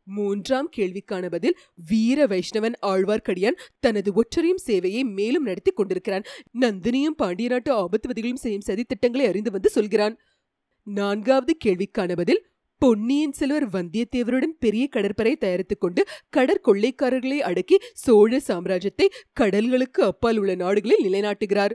மூன்றாம் 0.05 0.69
கேள்விக்கான 0.77 1.29
பதில் 1.31 1.59
வீர 1.89 2.27
வைஷ்ணவன் 2.27 2.77
ஆழ்வார்க்கடியான் 2.83 3.61
தனது 3.79 4.13
ஒற்றரையும் 4.13 4.63
சேவையை 4.67 5.03
மேலும் 5.03 5.43
நடத்தி 5.43 5.71
கொண்டிருக்கிறான். 5.71 6.23
நந்தினியும் 6.61 7.19
பாண்டிய 7.23 7.49
நாட்டு 7.49 7.73
ஆபத்துவதிகளும் 7.75 8.43
செய்யும் 8.45 8.61
சதி 8.61 8.85
திட்டங்களை 8.85 9.27
அறிந்து 9.27 9.51
வந்து 9.51 9.69
சொல்கிறான். 9.69 10.17
நான்காவது 10.83 11.57
கேள்விக்கான 11.65 12.17
பதில் 12.17 12.47
பொன்னியின் 12.79 13.33
செல்வர் 13.33 13.67
வந்தியத்தேவருடன் 13.71 14.53
பெரிய 14.59 14.85
கடற்படை 14.87 15.37
தயாரித்துக் 15.37 15.81
கொண்டு 15.81 16.03
கடற்கொள்ளைக்காரர்களை 16.37 17.39
அடக்கி 17.39 17.77
சோழ 17.95 18.41
சாம்ராஜ்யத்தை 18.49 19.07
கடல்களுக்கு 19.41 20.03
அப்பால் 20.03 20.39
உள்ள 20.39 20.55
நாடுகளில் 20.55 21.05
நிலைநாட்டுகிறார். 21.05 21.75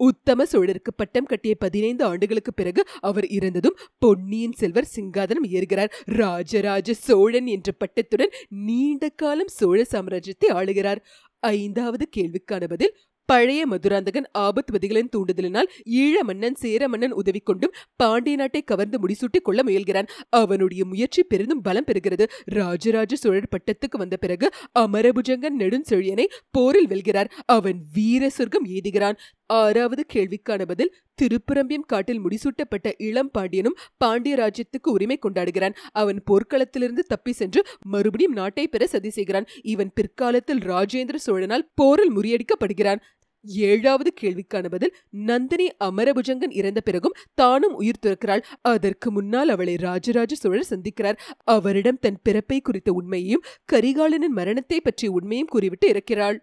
உத்தம 0.00 0.44
சோழருக்கு 0.52 0.92
பட்டம் 0.96 1.24
கட்டிய 1.24 1.54
பதினைந்து 1.54 2.04
ஆண்டுகளுக்கு 2.04 2.54
பிறகு 2.54 2.82
அவர் 3.00 3.26
இறந்ததும் 3.28 3.78
பொன்னியின் 3.98 4.52
செல்வர் 4.52 4.90
சிங்காதனம் 4.96 5.46
ஏறுகிறார். 5.48 5.92
ராஜராஜ 6.04 6.94
சோழன் 6.94 7.46
என்ற 7.46 7.72
பட்டத்துடன் 7.80 8.34
நீண்ட 8.48 9.08
காலம் 9.08 9.54
சோழ 9.58 9.84
சாம்ராஜ்யத்தை 9.92 10.50
ஆளுகிறார். 10.50 11.02
ஐந்தாவது 11.40 12.08
கேள்விக்கான 12.16 12.64
பதில் 12.68 12.94
பழைய 13.30 13.62
மதுராந்தகன் 13.66 14.28
ஆபத்வதிகளின் 14.38 15.10
தூண்டுதலினால் 15.14 15.68
ஈழ 16.02 16.16
மன்னன் 16.22 16.54
சேர 16.54 16.88
மன்னன் 16.88 17.12
உதவி 17.12 17.40
கொண்டும் 17.40 17.74
பாண்டிய 17.96 18.36
நாட்டை 18.36 18.62
கவர்ந்து 18.62 18.98
முடிசூட்டிக் 18.98 19.46
கொள்ள 19.48 19.62
முயல்கிறான். 19.62 20.08
அவனுடைய 20.30 20.84
முயற்சி 20.84 21.22
பெரிதும் 21.22 21.62
பலம் 21.62 21.84
பெறுகிறது. 21.84 22.24
ராஜராஜ 22.44 23.16
சோழர் 23.16 23.52
பட்டத்துக்கு 23.54 23.98
வந்த 23.98 24.16
பிறகு 24.16 24.48
அமரபுஜங்கன் 24.78 25.58
நெடுஞ்செழியனை 25.58 26.26
போரில் 26.50 26.86
வெல்கிறார். 26.86 27.30
அவன் 27.46 27.80
வீர 27.92 28.30
சொர்க்கம் 28.30 28.66
ஏதுகிறான்? 28.66 29.18
ஆறாவது 29.46 30.02
கேள்விக்கான 30.14 30.62
பதில் 30.66 30.94
திருப்புரம்பியம் 31.18 31.86
காட்டில் 31.86 32.20
முடிசூட்டப்பட்ட 32.20 32.88
இளம் 32.98 33.30
பாண்டியனும் 33.30 33.76
பாண்டிய 33.96 34.34
ராஜ்யத்துக்கு 34.36 34.88
உரிமை 34.88 35.18
கொண்டாடுகிறான். 35.22 35.76
அவன் 35.92 36.18
போர்க்களத்திலிருந்து 36.30 37.04
தப்பி 37.06 37.32
சென்று 37.32 37.60
மறுபடியும் 37.86 38.32
நாட்டை 38.32 38.68
பெற 38.68 38.86
சதி 38.86 39.10
செய்கிறான். 39.10 39.46
இவன் 39.62 39.90
பிற்காலத்தில் 39.94 40.58
ராஜேந்திர 40.58 41.18
சோழனால் 41.26 41.66
போரில் 41.74 42.14
முறியடிக்கப்படுகிறான். 42.16 43.00
ஏழாவது 43.44 44.12
கேள்விக்கான 44.20 44.68
பதில் 44.68 44.94
நந்தினி 45.10 45.68
அமரபுஜங்கன் 45.84 46.50
இறந்த 46.50 46.80
பிறகும் 46.80 47.16
தானும் 47.34 47.74
உயிர் 47.74 48.02
துறக்கிறாள். 48.06 48.42
அதற்கு 48.62 49.10
முன்னால் 49.10 49.48
அவளை 49.48 49.74
ராஜராஜ 49.76 50.34
சோழர் 50.34 50.70
சந்திக்கிறார். 50.70 51.18
அவரிடம் 51.44 51.98
தன் 51.98 52.18
பிறப்பை 52.22 52.60
குறித்த 52.60 52.92
உண்மையையும் 52.92 53.44
கரிகாலனின் 53.72 54.36
மரணத்தை 54.40 54.80
பற்றிய 54.80 55.12
உண்மையும் 55.12 55.46
கூறிவிட்டு 55.46 55.88
இறக்கிறாள். 55.88 56.38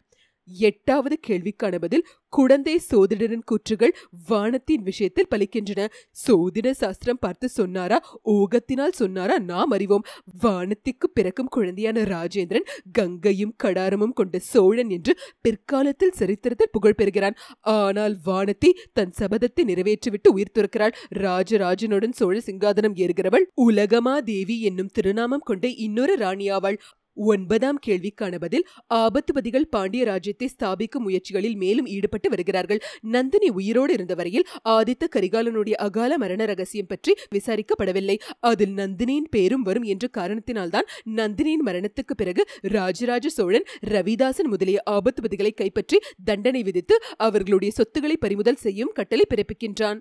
எட்டாவது 0.48 1.16
கேள்விக்கான 1.28 1.76
பதில் 1.80 2.06
குழந்தை 2.30 2.82
சோதிடரின் 2.92 3.46
கூற்றுகள் 3.52 3.94
வானத்தின் 4.30 4.84
விஷயத்தில் 4.84 5.28
பலிக்கின்றன. 5.32 5.82
சோதிட 6.28 6.72
சாஸ்திரம் 6.72 7.20
பார்த்து 7.20 7.50
சொன்னாரா? 7.50 7.98
ஓகத்தினால் 8.26 8.92
சொன்னாரா? 8.92 9.38
நாம் 9.38 9.72
அறிவோம். 9.72 10.06
வானத்திற்கு 10.42 11.08
பிறக்கும் 11.14 11.52
குழந்தையான 11.56 12.04
ராஜேந்திரன் 12.06 12.68
கங்கையும் 12.92 13.56
கடாரமும் 13.64 14.14
கொண்ட 14.14 14.40
சோழன் 14.40 14.90
என்று 14.90 15.14
பிற்காலத்தில் 15.42 16.16
சரித்திரத்தில் 16.16 16.72
புகழ் 16.72 16.96
பெறுகிறான். 16.96 17.38
ஆனால் 17.60 18.18
வானத்தி 18.26 18.72
தன் 18.94 19.16
சபதத்தை 19.20 19.64
நிறைவேற்றிவிட்டு 19.64 20.32
உயிர் 20.32 20.56
துறக்கிறாள். 20.60 20.96
ராஜராஜனுடன் 21.20 22.12
சோழ 22.12 22.36
சிங்காதனம் 22.46 22.96
ஏறுகிறவள் 22.96 23.48
உலகமா 23.54 24.20
தேவி 24.20 24.62
என்னும் 24.62 24.94
திருநாமம் 24.94 25.40
கொண்ட 25.40 25.68
இன்னொரு 25.68 26.16
ராணியாவாள் 26.16 26.80
ஒன்பதாம் 27.16 27.80
கேள்விக்கான 27.88 28.38
பதில் 28.40 28.66
ஆபத்துபதிகள் 28.94 29.68
பாண்டிய 29.70 30.06
ராஜ்யத்தை 30.06 30.50
ஸ்தாபிக்கும் 30.56 31.06
முயற்சிகளில் 31.08 31.56
மேலும் 31.56 31.86
ஈடுபட்டு 31.86 32.30
வருகிறார்கள். 32.30 32.82
நந்தினி 33.02 33.50
உயிரோடு 33.50 33.94
இருந்த 33.94 34.14
வரையில் 34.16 34.46
ஆதித்த 34.70 35.04
கரிகாலனுடைய 35.16 35.72
அகால 35.72 36.18
மரண 36.18 36.46
ரகசியம் 36.46 36.88
பற்றி 36.88 37.14
விசாரிக்கப்படவில்லை. 37.36 38.18
அதில் 38.40 38.74
நந்தினியின் 38.74 39.30
பேரும் 39.30 39.62
வரும் 39.62 39.84
என்ற 39.84 40.08
காரணத்தினால்தான் 40.18 40.90
நந்தினியின் 41.16 41.66
மரணத்துக்கு 41.66 42.16
பிறகு 42.16 42.44
ராஜராஜ 42.62 43.30
சோழன் 43.30 43.66
ரவிதாசன் 43.86 44.48
முதலிய 44.48 44.82
ஆபத்துபதிகளை 44.92 45.54
கைப்பற்றி 45.54 46.00
தண்டனை 46.24 46.64
விதித்து 46.64 46.98
அவர்களுடைய 47.18 47.74
சொத்துக்களை 47.74 48.18
பறிமுதல் 48.18 48.56
செய்யும் 48.56 48.94
கட்டளை 48.94 49.26
பிறப்பிக்கின்றான். 49.30 50.00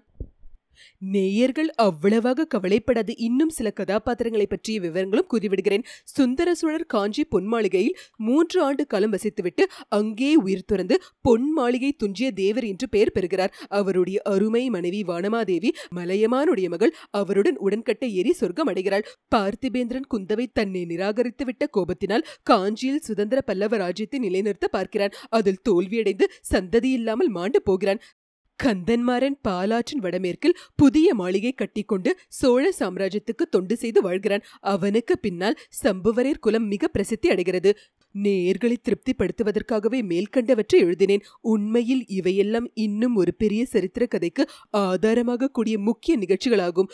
நேயர்கள் 1.14 1.70
அவ்வளவாக 1.84 2.46
கவலைப்படாது. 2.54 3.12
இன்னும் 3.26 3.52
சில 3.58 3.70
கதாபாத்திரங்களை 3.80 4.46
பற்றிய 4.46 4.78
விவரங்களும் 4.80 5.30
கூறிவிடுகிறேன். 5.32 5.84
சுந்தர 6.14 6.54
சோழர் 6.54 6.86
காஞ்சி 6.86 7.24
பொன் 7.24 7.48
மாளிகையில் 7.54 7.96
மூன்று 8.28 8.58
ஆண்டு 8.62 8.86
காலம் 8.86 9.14
வசித்துவிட்டு 9.14 9.66
அங்கே 9.98 10.30
உயிர் 10.44 10.66
துறந்து 10.66 10.98
பொன் 11.20 11.48
மாளிகை 11.52 11.92
துஞ்சிய 11.92 12.30
தேவர் 12.32 12.64
என்று 12.64 12.88
பெயர் 12.88 13.12
பெறுகிறார். 13.12 13.54
அவருடைய 13.80 14.18
அருமை 14.24 14.64
மனைவி 14.70 15.02
வானமாதேவி 15.04 15.72
மலையமானுடைய 15.96 16.68
மகள் 16.68 16.94
அவருடன் 17.20 17.58
உடன்கட்டை 17.58 18.10
ஏறி 18.14 18.32
சொர்க்கம் 18.32 18.70
அடைகிறாள். 18.72 19.06
பார்த்திபேந்திரன் 19.34 20.10
குந்தவை 20.14 20.46
தன்னை 20.52 20.82
நிராகரித்துவிட்ட 20.86 21.64
கோபத்தினால் 21.76 22.26
காஞ்சியில் 22.42 23.04
சுதந்திர 23.08 23.38
பல்லவ 23.42 23.76
ராஜ்யத்தை 23.76 24.18
நிலைநிறுத்த 24.18 24.68
பார்க்கிறான். 24.68 25.14
அதில் 25.38 25.62
தோல்வியடைந்து 25.68 26.26
சந்ததி 26.52 26.90
இல்லாமல் 26.98 27.32
மாண்டு 27.36 27.60
போகிறான். 27.62 28.00
கந்தன்மாறன் 28.62 29.36
பாலாற்றின் 29.48 30.02
வடமேற்கில் 30.02 30.56
புதிய 30.76 31.14
மாளிகை 31.14 31.52
கட்டிக்கொண்டு 31.52 32.10
சோழ 32.28 32.64
சாம்ராஜ்யத்துக்கு 32.78 33.44
தொண்டு 33.50 33.76
செய்து 33.76 34.00
வாழ்கிறான். 34.02 34.44
அவனுக்கு 34.60 35.18
பின்னால் 35.18 35.58
சம்புவரேர் 35.82 36.40
குலம் 36.40 36.66
மிக 36.66 36.88
பிரசித்தி 36.88 37.28
அடைகிறது. 37.28 37.72
நேர்களை 38.14 38.76
திருப்திப்படுத்துவதற்காகவே 38.82 40.00
மேல்கண்டவற்றை 40.10 40.78
எழுதினேன். 40.78 41.24
உண்மையில் 41.40 42.04
இவையெல்லாம் 42.08 42.70
இன்னும் 42.74 43.16
ஒரு 43.16 43.34
பெரிய 43.34 43.64
சரித்திர 43.64 44.06
கதைக்கு 44.06 44.44
ஆதாரமாக 44.70 45.48
கூடிய 45.48 45.78
முக்கிய 45.78 46.18
நிகழ்ச்சிகளாகும். 46.18 46.90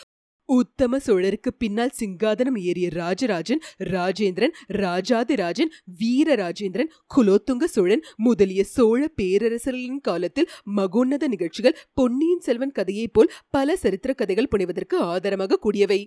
உத்தம 0.50 0.99
சோழருக்கு 1.07 1.50
பின்னால் 1.59 1.97
சிங்காதனம் 1.99 2.59
ஏறிய 2.61 2.88
ராஜராஜன் 2.92 3.61
ராஜேந்திரன் 3.90 4.54
ராஜாதிராஜன் 4.78 5.71
வீரராஜேந்திரன் 6.00 6.92
குலோத்துங்க 7.16 7.64
சோழன் 7.64 8.04
முதலிய 8.16 8.64
சோழ 8.64 9.00
பேரரசர்களின் 9.23 10.00
காலத்தில் 10.00 10.50
மகோன்னத 10.78 11.28
நிகழ்ச்சிகள் 11.28 11.78
பொன்னியின் 11.95 12.40
செல்வன் 12.40 12.73
கதையைப் 12.73 13.12
போல் 13.12 13.33
பல 13.50 13.76
சரித்திர 13.76 14.12
கதைகள் 14.12 14.50
புனைவதற்கு 14.50 14.97
ஆதாரமாக 15.12 15.57
கூடியவை. 15.57 16.00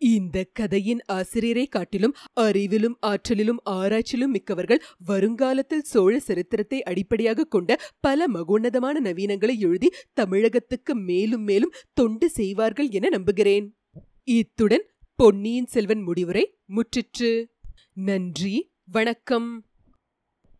இந்த 0.00 0.46
கதையின் 0.52 1.02
ஆசிரியரை 1.06 1.66
காட்டிலும் 1.66 2.14
அறிவிலும் 2.40 2.96
ஆற்றலிலும் 3.06 3.60
ஆராய்ச்சியிலும் 3.70 4.32
மிக்கவர்கள் 4.32 4.82
வருங்காலத்தில் 5.06 5.82
சோழ 5.82 6.18
சரித்திரத்தை 6.18 6.82
அடிப்படையாக 6.82 7.44
கொண்ட 7.44 7.78
பல 8.00 8.28
மகோன்னதமான 8.28 9.00
நவீனங்களை 9.00 9.56
எழுதி 9.58 9.90
தமிழகத்துக்கு 10.14 10.94
மேலும் 10.94 11.42
மேலும் 11.42 11.76
தொண்டு 11.94 12.30
செய்வார்கள் 12.30 12.90
என 12.90 13.08
நம்புகிறேன். 13.08 13.68
இத்துடன் 14.24 14.82
பொன்னியின் 15.16 15.66
செல்வன் 15.66 16.02
முடிவுரை 16.02 16.54
முற்றிற்று. 16.68 17.44
நன்றி 17.94 18.70
வணக்கம். 18.92 19.64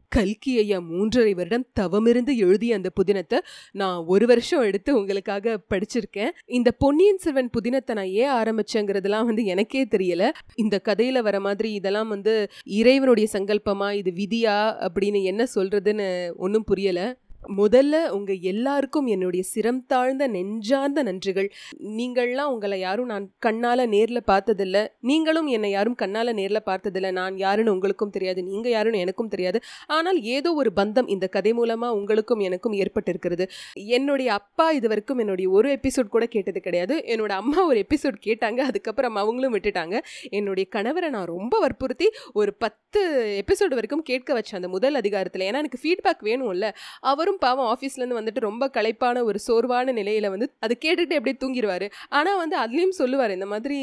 கல்கி 0.09 0.59
ஐயா 0.59 0.78
மூன்றரை 0.78 1.35
வருடம் 1.35 1.66
தவமிருந்து 1.81 2.37
எழுதிய 2.37 2.75
அந்த 2.75 2.90
புதினத்தை 3.02 3.38
நான் 3.73 4.04
ஒரு 4.07 4.26
வருஷம் 4.26 4.61
எடுத்து 4.61 4.97
உங்களுக்காக 4.97 5.61
படிச்சிருக்கேன். 5.71 6.31
இந்த 6.47 6.71
பொன்னியின் 6.71 7.19
செல்வன் 7.19 7.50
புதினத்தை 7.61 7.92
நான் 7.95 8.07
ஏன் 8.07 8.28
ஆரம்பிச்சேங்கிறதுலாம் 8.28 9.25
வந்து 9.25 9.45
எனக்கே 9.45 9.85
தெரியல. 9.85 10.31
இந்த 10.54 10.81
கதையில 10.85 11.23
வர 11.23 11.40
மாதிரி 11.40 11.73
இதெல்லாம் 11.73 12.09
வந்து 12.09 12.49
இறைவனுடைய 12.64 13.28
சங்கல்பமா 13.33 13.92
இது 13.92 14.11
விதியா 14.11 14.88
அப்படின்னு 14.88 15.23
என்ன 15.23 15.47
சொல்றதுன்னு 15.54 16.35
ஒன்றும் 16.37 16.64
புரியல. 16.64 17.19
முதல்ல 17.49 18.09
உங்க 18.09 18.33
எல்லாருக்கும் 18.33 19.07
என்னுடைய 19.07 19.45
சிரம் 19.55 19.87
தாழ்ந்த 19.87 20.27
நெஞ்சார்ந்த 20.27 21.03
நன்றிகள். 21.03 21.51
நீங்கள்லாம் 21.79 22.43
உங்களை 22.43 22.81
யாரும் 22.81 23.07
நான் 23.07 23.31
கண்ணால 23.47 23.87
நேர்ல 23.87 24.21
பார்த்ததில்ல. 24.27 24.87
நீங்களும் 25.01 25.47
என்னை 25.47 25.71
யாரும் 25.71 25.97
கண்ணால 26.03 26.33
நேர்ல 26.33 26.57
பார்த்ததில்ல. 26.67 27.13
நான் 27.13 27.37
யாருன்னு 27.37 27.73
உங்களுக்கும் 27.73 28.11
தெரியாது. 28.11 28.43
நீங்க 28.43 28.69
யாருன்னு 28.69 28.99
எனக்கும் 28.99 29.29
தெரியாது. 29.29 29.61
ஆனால் 29.87 30.23
ஏதோ 30.23 30.55
ஒரு 30.55 30.71
பந்தம் 30.77 31.09
இந்த 31.09 31.27
கதை 31.27 31.53
மூலமா 31.53 31.89
உங்களுக்கும் 31.89 32.39
எனக்கும் 32.39 32.73
ஏற்பட்டிருக்கிறது. 32.73 33.49
என்னுடைய 33.75 34.33
அப்பா 34.33 34.71
இது 34.71 34.89
வரைக்கும் 34.89 35.19
என்னுடைய 35.19 35.51
ஒரு 35.51 35.79
எபிசோட் 35.83 36.09
கூட 36.09 36.27
கேட்டது 36.27 36.61
கிடையாது. 36.61 37.05
என்னோட 37.07 37.29
அம்மா 37.29 37.67
ஒரு 37.67 37.87
எபிசோட் 37.89 38.15
கேட்டாங்க. 38.27 38.59
அதுக்கப்புறம் 38.59 39.15
அவங்களும் 39.15 39.55
விட்டுட்டாங்க. 39.55 39.99
என்னுடைய 40.31 40.69
கணவரை 40.77 41.09
நான் 41.09 41.27
ரொம்ப 41.27 41.59
வற்புறுத்தி 41.59 42.11
ஒரு 42.33 42.55
பத்து 42.55 43.01
எபிசோடு 43.45 43.69
வரைக்கும் 43.69 44.03
கேட்க 44.03 44.39
வச்சேன் 44.39 44.55
அந்த 44.55 44.69
முதல் 44.69 44.95
அதிகாரத்தில். 44.95 45.43
ஏன்னா 45.43 45.63
எனக்கு 45.63 45.79
ஃபீட்பேக் 45.83 46.25
வேணும்ல. 46.25 46.71
அவரும் 47.01 47.32
அவரும் 47.33 47.45
பாவம் 47.45 47.69
ஆஃபீஸ்லேருந்து 47.73 48.17
வந்துட்டு 48.19 48.41
ரொம்ப 48.49 48.65
களைப்பான 48.75 49.21
ஒரு 49.29 49.39
சோர்வான 49.45 49.93
நிலையில் 49.99 50.29
வந்து 50.33 50.47
அது 50.65 50.75
கேட்டுட்டு 50.85 51.15
அப்படியே 51.19 51.37
தூங்கிடுவார் 51.43 51.85
ஆனால் 52.19 52.39
வந்து 52.43 52.57
அதுலேயும் 52.62 52.95
சொல்லுவார் 52.99 53.33
இந்த 53.37 53.47
மாதிரி 53.53 53.79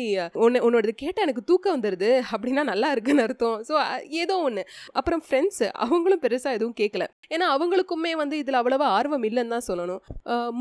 ஒன்று 0.45 0.59
உன்னோடது 0.67 0.93
கேட்டால் 1.03 1.25
எனக்கு 1.27 1.43
தூக்கம் 1.49 1.75
வந்துடுது 1.75 2.09
அப்படின்னா 2.33 2.63
நல்லா 2.71 2.89
இருக்குன்னு 2.95 3.23
அர்த்தம். 3.27 3.57
ஸோ 3.69 3.73
ஏதோ 4.23 4.35
ஒன்று 4.47 4.63
அப்புறம் 4.99 5.23
ஃப்ரெண்ட்ஸு 5.27 5.67
அவங்களும் 5.85 6.21
பெருசாக 6.25 6.57
எதுவும் 6.57 6.77
கேட்கல 6.81 7.05
ஏன்னா 7.35 7.47
அவங்களுக்குமே 7.55 8.11
வந்து 8.21 8.35
இதில் 8.41 8.59
அவ்வளோவா 8.59 8.85
ஆர்வம் 8.97 9.25
இல்லைன்னு 9.29 9.53
தான் 9.55 9.65
சொல்லணும். 9.69 10.01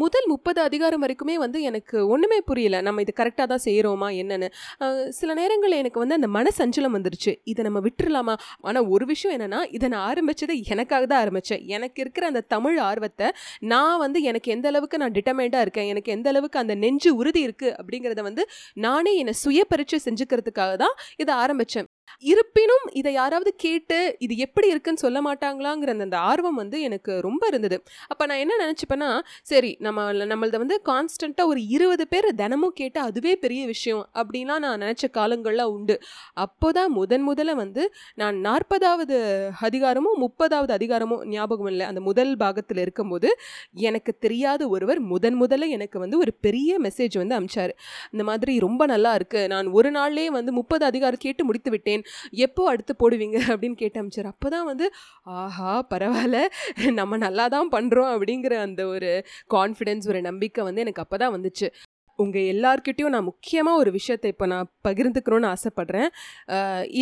முதல் 0.03 0.27
முப்பது 0.33 0.61
அதிகாரம் 0.69 1.03
வரைக்குமே 1.05 1.37
வந்து 1.45 1.59
எனக்கு 1.69 1.97
ஒன்றுமே 2.15 2.39
புரியல. 2.51 2.77
நம்ம 2.89 3.05
இது 3.05 3.13
கரெக்டாக 3.21 3.47
தான் 3.53 3.65
செய்கிறோமா 3.67 4.09
என்னென்னு. 4.23 4.49
சில 5.21 5.31
நேரங்களில் 5.41 5.81
எனக்கு 5.83 6.03
வந்து 6.05 6.19
அந்த 6.19 6.31
மன 6.37 6.53
சஞ்சலம் 6.61 6.97
வந்துருச்சு. 6.99 7.35
இதை 7.53 7.61
நம்ம 7.69 7.83
விட்டுறலாமா? 7.87 8.35
ஆனால் 8.69 8.89
ஒரு 8.97 9.07
விஷயம் 9.13 9.35
என்னென்னா 9.37 9.63
இதை 9.79 9.89
நான் 9.95 10.07
ஆரம்பித்ததை 10.11 10.57
எனக்காக 10.75 11.05
தான் 11.13 11.23
ஆரம்பித்தேன் 11.25 11.65
எனக்கு 11.77 11.99
இருக்கிற 12.05 12.27
அந்த 12.33 12.43
தமிழ் 12.55 12.78
ஆர்வத்தை 12.83 13.29
நான் 13.67 13.99
வந்து 13.99 14.21
எனக்கு 14.23 14.49
எந்த 14.53 14.69
அளவுக்கு 14.69 14.99
நான் 14.99 15.13
டிட்டர்மெண்டாக 15.13 15.61
இருக்கேன் 15.61 15.89
எனக்கு 15.89 16.13
எந்த 16.13 16.29
அளவுக்கு 16.29 16.59
அந்த 16.59 16.77
நெஞ்சு 16.77 17.13
உறுதி 17.15 17.43
இருக்குது 17.47 17.77
அப்படிங்கிறத 17.79 18.23
வந்து 18.23 18.45
நானே 18.79 19.15
என்னை 19.17 19.35
சுய 19.35 19.63
பரீட்சை 19.69 20.01
செஞ்சுக்கிறதுக்காக 20.05 20.75
தான் 20.77 20.97
இதை 21.17 21.35
ஆரம்பித்தேன் 21.39 21.89
இருப்பினும் 22.23 22.87
இதை 23.01 23.13
யாராவது 23.13 23.51
கேட்டு 23.65 23.99
இது 24.19 24.35
எப்படி 24.47 24.69
இருக்குன்னு 24.73 25.03
சொல்ல 25.05 25.19
மாட்டாங்களாங்கிற 25.29 25.95
அந்த 25.99 26.19
ஆர்வம் 26.31 26.59
வந்து 26.63 26.77
எனக்கு 26.89 27.13
ரொம்ப 27.27 27.43
இருந்தது. 27.51 27.77
அப்போ 28.09 28.23
நான் 28.27 28.43
என்ன 28.45 28.55
நினச்சிப்பேன்னா 28.65 29.11
சரி 29.51 29.71
நம்ம 29.87 30.05
நம்மளத 30.33 30.59
வந்து 30.65 30.79
கான்ஸ்டண்ட்டாக 30.91 31.53
ஒரு 31.53 31.61
இருபது 31.77 32.07
பேர் 32.13 32.29
தினமும் 32.43 32.75
கேட்டால் 32.81 33.09
அதுவே 33.11 33.33
பெரிய 33.45 33.63
விஷயம் 33.73 34.03
அப்படின்லாம் 34.21 34.63
நான் 34.67 34.83
நினச்ச 34.85 35.05
காலங்கள்லாம் 35.19 35.73
உண்டு. 35.77 35.97
அப்போ 36.45 36.69
தான் 36.79 36.91
முதன் 36.99 37.25
முதல்ல 37.29 37.55
வந்து 37.63 37.83
நான் 38.15 38.37
நாற்பதாவது 38.49 39.17
அதிகாரமும் 39.69 40.19
முப்பதாவது 40.25 40.73
அதிகாரமும் 40.79 41.23
ஞாபகம் 41.35 41.71
இல்லை. 41.73 41.85
அந்த 41.91 42.01
முதல் 42.09 42.33
பாகத்தில் 42.43 42.83
இருக்கும்போது 42.85 43.29
எனக்கு 43.89 44.13
தெரியாத 44.27 44.63
ஒருவர் 44.69 45.01
முதன் 45.13 45.39
முதல்ல 45.43 45.69
எனக்கு 45.77 45.99
வந்து 46.05 46.17
ஒரு 46.19 46.33
பெரிய 46.47 46.71
மெசேஜ் 46.87 47.17
வந்து 47.23 47.37
அமிச்சார். 47.39 47.73
இந்த 48.13 48.23
மாதிரி 48.31 48.53
ரொம்ப 48.67 48.83
நல்லா 48.93 49.13
இருக்குது 49.19 49.51
நான் 49.55 49.67
ஒரு 49.79 49.91
நாள்லேயே 49.91 50.31
வந்து 50.39 50.53
முப்பது 50.59 50.85
அதிகாரம் 50.91 51.25
கேட்டு 51.27 51.43
முடித்து 51.49 51.71
விட்டேன். 51.75 51.98
எப்போ 52.47 52.63
அடுத்து 52.73 52.95
போடுவீங்க? 53.03 53.39
அப்படின்னு 53.53 53.81
கேட்டு 53.83 54.01
அமைச்சர். 54.03 54.31
அப்போ 54.33 54.49
தான் 54.57 54.69
வந்து 54.71 54.89
ஆஹா 55.43 55.75
பரவாயில்ல. 55.93 56.41
நம்ம 57.01 57.19
நல்லா 57.27 57.47
தான் 57.57 57.73
பண்ணுறோம் 57.77 58.11
அப்படிங்கிற 58.15 58.57
அந்த 58.67 58.83
ஒரு 58.95 59.13
கான்ஃபிடென்ஸ் 59.57 60.11
ஒரு 60.15 60.23
நம்பிக்கை 60.31 60.65
வந்து 60.71 60.85
எனக்கு 60.87 61.05
அப்போ 61.05 61.19
தான் 61.25 61.37
வந்துச்சு. 61.37 61.69
உங்கள் 62.19 62.47
எல்லார்கிட்டேயும் 62.53 63.13
நான் 63.15 63.27
முக்கியமாக 63.29 63.81
ஒரு 63.81 63.91
விஷயத்தை 63.97 64.29
இப்போ 64.33 64.47
நான் 64.53 64.69
பகிர்ந்துக்கணும்னு 64.87 65.49
ஆசைப்பட்றேன். 65.55 66.09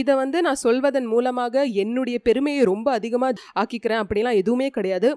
இதை 0.00 0.14
வந்து 0.20 0.38
நான் 0.46 0.60
சொல்வதன் 0.64 1.08
மூலமாக 1.12 1.64
என்னுடைய 1.82 2.16
பெருமையை 2.26 2.62
ரொம்ப 2.70 2.88
அதிகமாக 2.98 3.40
ஆக்கிக்கிறேன் 3.62 4.02
அப்படிலாம் 4.02 4.40
எதுவுமே 4.42 4.68
கிடையாது. 4.76 5.10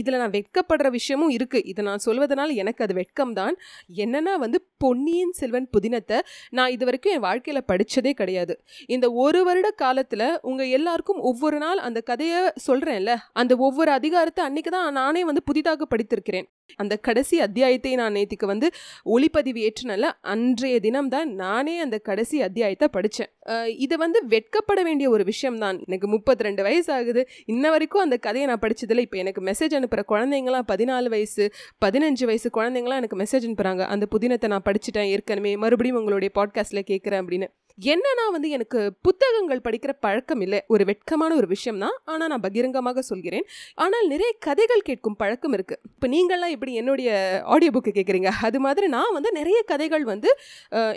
இதில் 0.00 0.20
நான் 0.22 0.34
வெட்கப்படுற 0.36 0.90
விஷயமும் 0.98 1.32
இருக்குது 1.36 1.66
இதை 1.72 1.84
நான் 1.88 2.04
சொல்வதனால் 2.08 2.52
எனக்கு 2.64 2.84
அது 2.86 2.96
வெட்கம் 3.02 3.34
தான் 3.40 3.56
என்னென்னா 4.04 4.34
வந்து 4.44 4.60
பொன்னியின் 4.80 5.32
செல்வன் 5.32 5.68
புதினத்தை 5.76 6.18
நான் 6.50 6.70
இது 6.70 6.84
வரைக்கும் 6.84 7.12
என் 7.12 7.20
வாழ்க்கையில் 7.20 7.66
படித்ததே 7.72 8.12
கிடையாது. 8.12 8.54
இந்த 8.86 9.06
ஒரு 9.12 9.44
வருட 9.44 9.70
காலத்தில் 9.70 10.26
உங்கள் 10.42 10.68
எல்லாருக்கும் 10.68 11.20
ஒவ்வொரு 11.20 11.58
நாள் 11.58 11.78
அந்த 11.78 12.00
கதையை 12.00 12.40
சொல்கிறேன்ல 12.66 13.14
அந்த 13.32 13.56
ஒவ்வொரு 13.58 13.90
அதிகாரத்தை 13.90 14.44
அன்றைக்கி 14.44 14.68
தான் 14.68 14.92
நானே 14.92 15.24
வந்து 15.24 15.42
புதிதாக 15.42 15.86
படித்திருக்கிறேன். 15.96 16.48
அந்த 16.76 16.96
கடைசி 16.96 17.40
அத்தியாயத்தை 17.40 17.94
நான் 17.94 18.12
நேற்றுக்கு 18.12 18.46
வந்து 18.46 18.70
ஒளிப்பதிவு 19.06 19.62
ஏற்றினால 19.68 20.10
அன்றைய 20.20 20.80
தினம் 20.80 21.08
தான் 21.08 21.34
நானே 21.34 21.78
அந்த 21.78 21.98
கடைசி 21.98 22.42
அத்தியாயத்தை 22.42 22.88
படித்தேன் 22.88 23.32
இது 23.76 23.96
வந்து 23.96 24.18
வெட்கப்பட 24.26 24.82
வேண்டிய 24.82 25.10
ஒரு 25.10 25.24
விஷயம் 25.24 25.58
தான் 25.58 25.78
எனக்கு 25.84 26.08
முப்பத்தி 26.08 26.44
ரெண்டு 26.44 26.62
வயசு 26.62 26.92
ஆகுது 26.92 27.22
இன்ன 27.46 27.70
வரைக்கும் 27.70 28.00
அந்த 28.00 28.16
கதையை 28.16 28.48
நான் 28.48 28.62
படித்ததில் 28.62 28.98
இப்போ 28.98 29.18
எனக்கு 29.18 29.42
மெசேஜ் 29.42 29.74
அனுப்புகிற 29.74 30.04
குழந்தைங்களாம் 30.08 30.68
பதினாலு 30.72 31.08
வயசு 31.08 31.46
பதினஞ்சு 31.84 32.24
வயசு 32.24 32.50
குழந்தைங்களாம் 32.54 33.02
எனக்கு 33.02 33.20
மெசேஜ் 33.22 33.46
அனுப்புகிறாங்க 33.48 33.84
அந்த 33.86 34.06
புதினத்தை 34.14 34.46
நான் 34.46 34.66
படிச்சுட்டேன். 34.66 35.10
ஏற்கனவே 35.14 35.56
மறுபடியும் 35.56 35.98
உங்களுடைய 35.98 36.32
பாட்காஸ்ட்டில் 36.34 36.88
கேட்குறேன் 36.90 37.22
அப்படின்னு. 37.22 37.48
என்னன்னா 37.78 38.24
வந்து 38.34 38.48
எனக்கு 38.56 38.80
புத்தகங்கள் 39.06 39.62
படிக்கிற 39.64 39.92
பழக்கம் 40.04 40.42
இல்லை. 40.44 40.58
ஒரு 40.74 40.82
வெட்கமான 40.90 41.30
ஒரு 41.40 41.48
விஷயம் 41.52 41.80
தான் 41.84 41.96
ஆனால் 42.12 42.30
நான் 42.32 42.44
பகிரங்கமாக 42.44 43.02
சொல்கிறேன். 43.08 43.44
ஆனால் 43.84 44.06
நிறைய 44.12 44.30
கதைகள் 44.46 44.84
கேட்கும் 44.88 45.16
பழக்கம் 45.22 45.54
இருக்குது 45.56 45.80
இப்போ 45.92 46.08
நீங்கள்லாம் 46.14 46.52
இப்படி 46.54 46.72
என்னுடைய 46.80 47.10
ஆடியோ 47.54 47.72
புக்கு 47.76 47.92
கேட்குறீங்க? 47.98 48.30
அது 48.48 48.60
மாதிரி 48.66 48.86
நான் 48.96 49.12
வந்து 49.16 49.32
நிறைய 49.38 49.58
கதைகள் 49.72 50.04
வந்து 50.12 50.30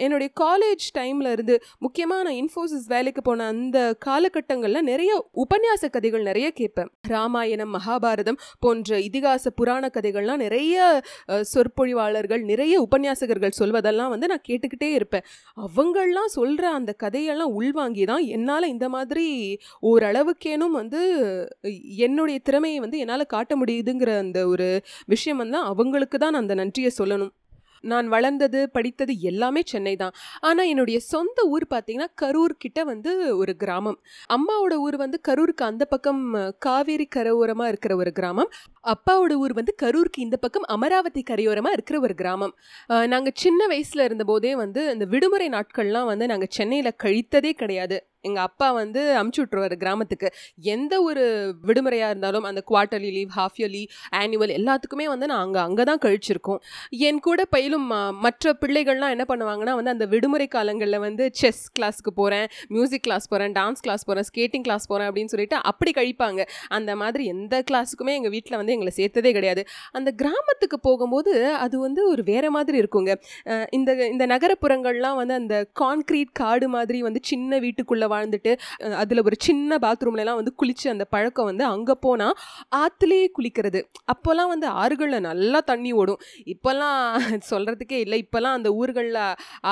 என்னுடைய 0.06 0.30
காலேஜ் 0.44 0.86
டைமில் 1.00 1.32
இருந்து 1.36 1.58
முக்கியமாக 1.88 2.26
நான் 2.28 2.40
இன்ஃபோசிஸ் 2.44 2.88
வேலைக்கு 2.94 3.24
போன 3.28 3.48
அந்த 3.56 3.80
காலகட்டங்களில் 4.08 4.88
நிறைய 4.92 5.12
உபன்யாச 5.46 5.90
கதைகள் 5.98 6.28
நிறைய 6.30 6.50
கேட்பேன். 6.62 6.90
ராமாயணம் 7.14 7.74
மகாபாரதம் 7.78 8.40
போன்ற 8.66 9.02
இதிகாச 9.10 9.46
புராண 9.60 9.92
கதைகள்லாம் 9.98 10.44
நிறைய 10.46 10.78
சொற்பொழிவாளர்கள் 11.54 12.44
நிறைய 12.54 12.76
உபன்யாசகர்கள் 12.88 13.58
சொல்வதெல்லாம் 13.62 14.14
வந்து 14.16 14.32
நான் 14.34 14.46
கேட்டுக்கிட்டே 14.50 14.92
இருப்பேன். 15.00 15.28
அவங்கள்லாம் 15.68 16.34
சொல்கிற 16.40 16.68
அந்த 16.74 16.92
கதையெல்லாம் 16.94 17.54
உள்வாங்கி 17.54 18.04
தான் 18.04 18.24
என்னால் 18.28 18.68
இந்த 18.68 18.90
மாதிரி 18.90 19.26
ஓரளவுக்கேனும் 19.84 20.78
வந்து 20.82 21.02
என்னுடைய 22.08 22.40
திறமையை 22.40 22.80
வந்து 22.80 22.98
என்னால் 22.98 23.32
காட்ட 23.36 23.56
முடியுதுங்கிற 23.56 24.18
அந்த 24.18 24.48
ஒரு 24.48 24.68
விஷயம் 25.06 25.38
வந்து 25.38 25.58
அவங்களுக்கு 25.72 26.18
தான் 26.18 26.34
அந்த 26.34 26.56
நன்றியை 26.56 26.92
சொல்லணும். 26.98 27.34
நான் 27.92 28.08
வளர்ந்தது 28.08 28.62
படித்தது 28.76 29.14
எல்லாமே 29.32 29.62
சென்னை 29.72 29.96
தான். 29.96 30.14
ஆனால் 30.40 30.70
என்னுடைய 30.74 31.00
சொந்த 31.12 31.46
ஊர் 31.54 31.66
பார்த்தீங்கன்னா 31.74 32.10
கரூர் 32.22 32.56
கிட்ட 32.58 32.84
வந்து 32.84 33.12
ஒரு 33.42 33.56
கிராமம். 33.56 33.98
அம்மாவோட 34.38 34.74
ஊர் 34.86 34.98
வந்து 35.04 35.20
கரூருக்கு 35.30 35.66
அந்த 35.72 35.86
பக்கம் 35.86 36.22
காவேரி 36.68 37.08
கரையோரமாக 37.16 37.72
இருக்கிற 37.74 37.96
ஒரு 37.96 38.14
கிராமம். 38.20 38.52
அப்பாவோட 38.94 39.34
ஊர் 39.44 39.54
வந்து 39.60 39.76
கரூருக்கு 39.84 40.26
இந்த 40.28 40.38
பக்கம் 40.38 40.68
அமராவதி 40.76 41.24
கரையோரமாக 41.32 41.78
இருக்கிற 41.78 42.00
ஒரு 42.00 42.16
கிராமம். 42.24 42.54
நாங்கள் 43.16 43.38
சின்ன 43.46 43.68
வயசில் 43.74 44.08
இருந்தபோதே 44.08 44.54
வந்து 44.64 44.84
இந்த 44.94 45.08
விடுமுறை 45.16 45.50
நாட்கள்லாம் 45.58 46.12
வந்து 46.12 46.28
நாங்கள் 46.34 46.56
சென்னையில் 46.60 47.00
கழித்ததே 47.06 47.54
கிடையாது. 47.64 48.00
எங்கள் 48.28 48.46
அப்பா 48.48 48.68
வந்து 48.80 49.02
அமுச்சு 49.20 49.42
விட்ருவார் 49.42 49.76
கிராமத்துக்கு. 49.84 50.28
எந்த 50.74 50.94
ஒரு 51.08 51.24
விடுமுறையாக 51.68 52.12
இருந்தாலும் 52.14 52.46
அந்த 52.50 52.62
quarterly 52.70 53.12
leave 53.18 53.32
half 53.38 53.58
yearly 53.62 53.84
annual 54.22 54.54
எல்லாத்துக்குமே 54.60 55.06
வந்து 55.14 55.30
நான் 55.32 55.44
அங்கே 55.46 55.62
அங்கே 55.68 55.84
தான் 55.90 56.02
கழிச்சிருக்கோம். 56.06 56.60
என் 57.10 57.22
கூட 57.28 57.42
பயிலும் 57.56 57.88
மற்ற 58.26 58.54
பிள்ளைகள்லாம் 58.64 59.14
என்ன 59.16 59.26
பண்ணுவாங்கன்னா 59.32 59.76
வந்து 59.80 59.94
அந்த 59.96 60.08
விடுமுறை 60.14 60.48
காலங்களில் 60.56 61.00
வந்து 61.08 61.26
செஸ் 61.42 61.64
கிளாஸ்க்கு 61.78 62.14
போகிறேன் 62.20 62.48
மியூசிக் 62.76 63.06
கிளாஸ் 63.08 63.30
போகிறேன் 63.34 63.56
டான்ஸ் 63.60 63.84
கிளாஸ் 63.86 64.06
போகிறேன் 64.10 64.28
ஸ்கேட்டிங் 64.30 64.66
கிளாஸ் 64.68 64.90
போகிறேன் 64.92 65.10
அப்படின்னு 65.10 65.34
சொல்லிட்டு 65.34 65.58
அப்படி 65.72 65.94
கழிப்பாங்க. 66.00 66.42
அந்த 66.78 66.92
மாதிரி 67.04 67.24
எந்த 67.36 67.56
கிளாஸுக்குமே 67.72 68.16
எங்கள் 68.20 68.34
வீட்டில் 68.36 68.60
வந்து 68.62 68.76
எங்களை 68.76 68.94
சேர்த்ததே 69.00 69.34
கிடையாது. 69.38 69.64
அந்த 70.00 70.10
கிராமத்துக்கு 70.24 70.80
போகும்போது 70.88 71.34
அது 71.66 71.76
வந்து 71.86 72.02
ஒரு 72.12 72.22
வேறு 72.32 72.52
மாதிரி 72.58 72.78
இருக்குங்க. 72.84 73.12
இந்த 73.78 73.90
இந்த 74.14 74.26
நகரப்புறங்கள்லாம் 74.34 75.18
வந்து 75.22 75.36
அந்த 75.42 75.56
கான்க்ரீட் 75.84 76.34
காடு 76.42 76.70
மாதிரி 76.78 77.02
வந்து 77.08 77.22
சின்ன 77.32 77.60
வீட்டுக்குள்ளே 77.66 78.09
வாழ்ந்துட்டு 78.14 78.52
அதில் 79.02 79.24
ஒரு 79.24 79.38
சின்ன 79.40 79.78
பாத்ரூம்லலாம் 79.86 80.40
வந்து 80.42 80.54
குளித்து 80.62 80.88
அந்த 80.90 81.06
பழக்கம் 81.16 81.50
வந்து 81.52 81.66
அங்கே 81.74 81.96
போனால் 82.00 82.36
ஆற்றுலேயே 82.76 83.28
குளிக்கிறது. 83.38 83.82
அப்போல்லாம் 84.14 84.52
வந்து 84.54 84.68
ஆறுகளில் 84.84 85.28
நல்லா 85.30 85.60
தண்ணி 85.72 85.92
ஓடும். 86.02 86.22
இப்போல்லாம் 86.56 87.00
சொல்கிறதுக்கே 87.52 88.00
இல்லை. 88.06 88.20
இப்போல்லாம் 88.26 88.58
அந்த 88.60 88.72
ஊர்களில் 88.82 89.24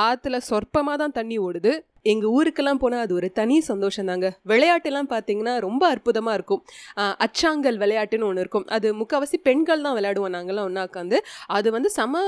ஆற்றுல 0.06 0.40
சொற்பமாக 0.50 0.98
தான் 1.04 1.18
தண்ணி 1.20 1.40
ஓடுது. 1.40 1.74
எங்கள் 2.14 2.32
ஊருக்கெல்லாம் 2.38 2.80
போனால் 2.84 3.04
அது 3.06 3.14
ஒரு 3.20 3.28
தனி 3.40 3.56
சந்தோஷம் 3.70 4.10
தாங்க 4.12 4.28
விளையாட்டெல்லாம் 4.52 5.10
பார்த்தீங்கன்னா 5.14 5.54
ரொம்ப 5.68 5.84
அற்புதமாக 5.94 6.38
இருக்கும். 6.38 6.62
அச்சாங்கல் 7.26 7.78
விளையாட்டுன்னு 7.84 8.28
ஒன்று 8.30 8.44
இருக்கும். 8.44 8.66
அது 8.76 8.88
முக்கால்வாசி 9.00 9.40
பெண்கள் 9.48 9.84
தான் 9.86 9.96
விளையாடுவோம். 10.00 10.34
நாங்கள்லாம் 10.38 10.68
ஒன்றா 10.70 10.84
உட்காந்து 10.90 11.20
அது 11.58 11.68
வந்து 11.76 11.92
செம 11.98 12.24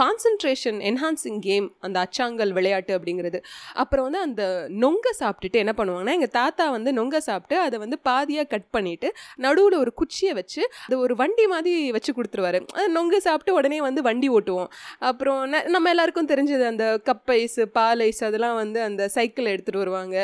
கான்சன்ட்ரேஷன் 0.00 0.78
என்ஹான்சிங் 0.90 1.40
கேம் 1.48 1.66
அந்த 1.86 1.96
அச்சாங்கல் 2.06 2.52
விளையாட்டு 2.58 2.94
அப்படிங்கிறது. 2.98 3.40
அப்புறம் 3.82 4.06
வந்து 4.08 4.20
அந்த 4.26 4.42
நொங்கை 4.84 5.12
சாப்பிட்டுட்டு 5.22 5.62
என்ன 5.64 5.74
பண்ணுவாங்கன்னா 5.80 6.16
எங்கள் 6.18 6.34
தாத்தா 6.40 6.66
வந்து 6.76 6.92
நொங்க 7.00 7.22
சாப்பிட்டு 7.28 7.58
அதை 7.66 7.76
வந்து 7.84 7.98
பாதியாக 8.10 8.48
கட் 8.54 8.68
பண்ணிவிட்டு 8.76 9.10
நடுவில் 9.46 9.78
ஒரு 9.82 9.92
குச்சியை 10.02 10.32
வச்சு 10.40 10.62
அது 10.86 10.98
ஒரு 11.06 11.16
வண்டி 11.22 11.46
மாதிரி 11.54 11.74
வச்சு 11.96 12.10
கொடுத்துருவாரு. 12.18 12.60
நொங்கு 12.96 13.20
சாப்பிட்டு 13.28 13.56
உடனே 13.58 13.80
வந்து 13.88 14.00
வண்டி 14.08 14.30
ஓட்டுவோம். 14.36 14.70
அப்புறம் 15.10 15.40
நம்ம 15.74 15.88
எல்லாருக்கும் 15.94 16.30
தெரிஞ்சது 16.32 16.64
அந்த 16.72 16.86
கப் 17.08 17.30
ஐஸ் 17.38 17.58
பால் 17.76 18.02
ஐஸ் 18.08 18.22
அதெல்லாம் 18.28 18.56
வந்து 18.62 18.80
அந்த 18.88 19.02
சைக்கிள் 19.18 19.52
எடுத்துகிட்டு 19.54 19.84
வருவாங்க. 19.84 20.16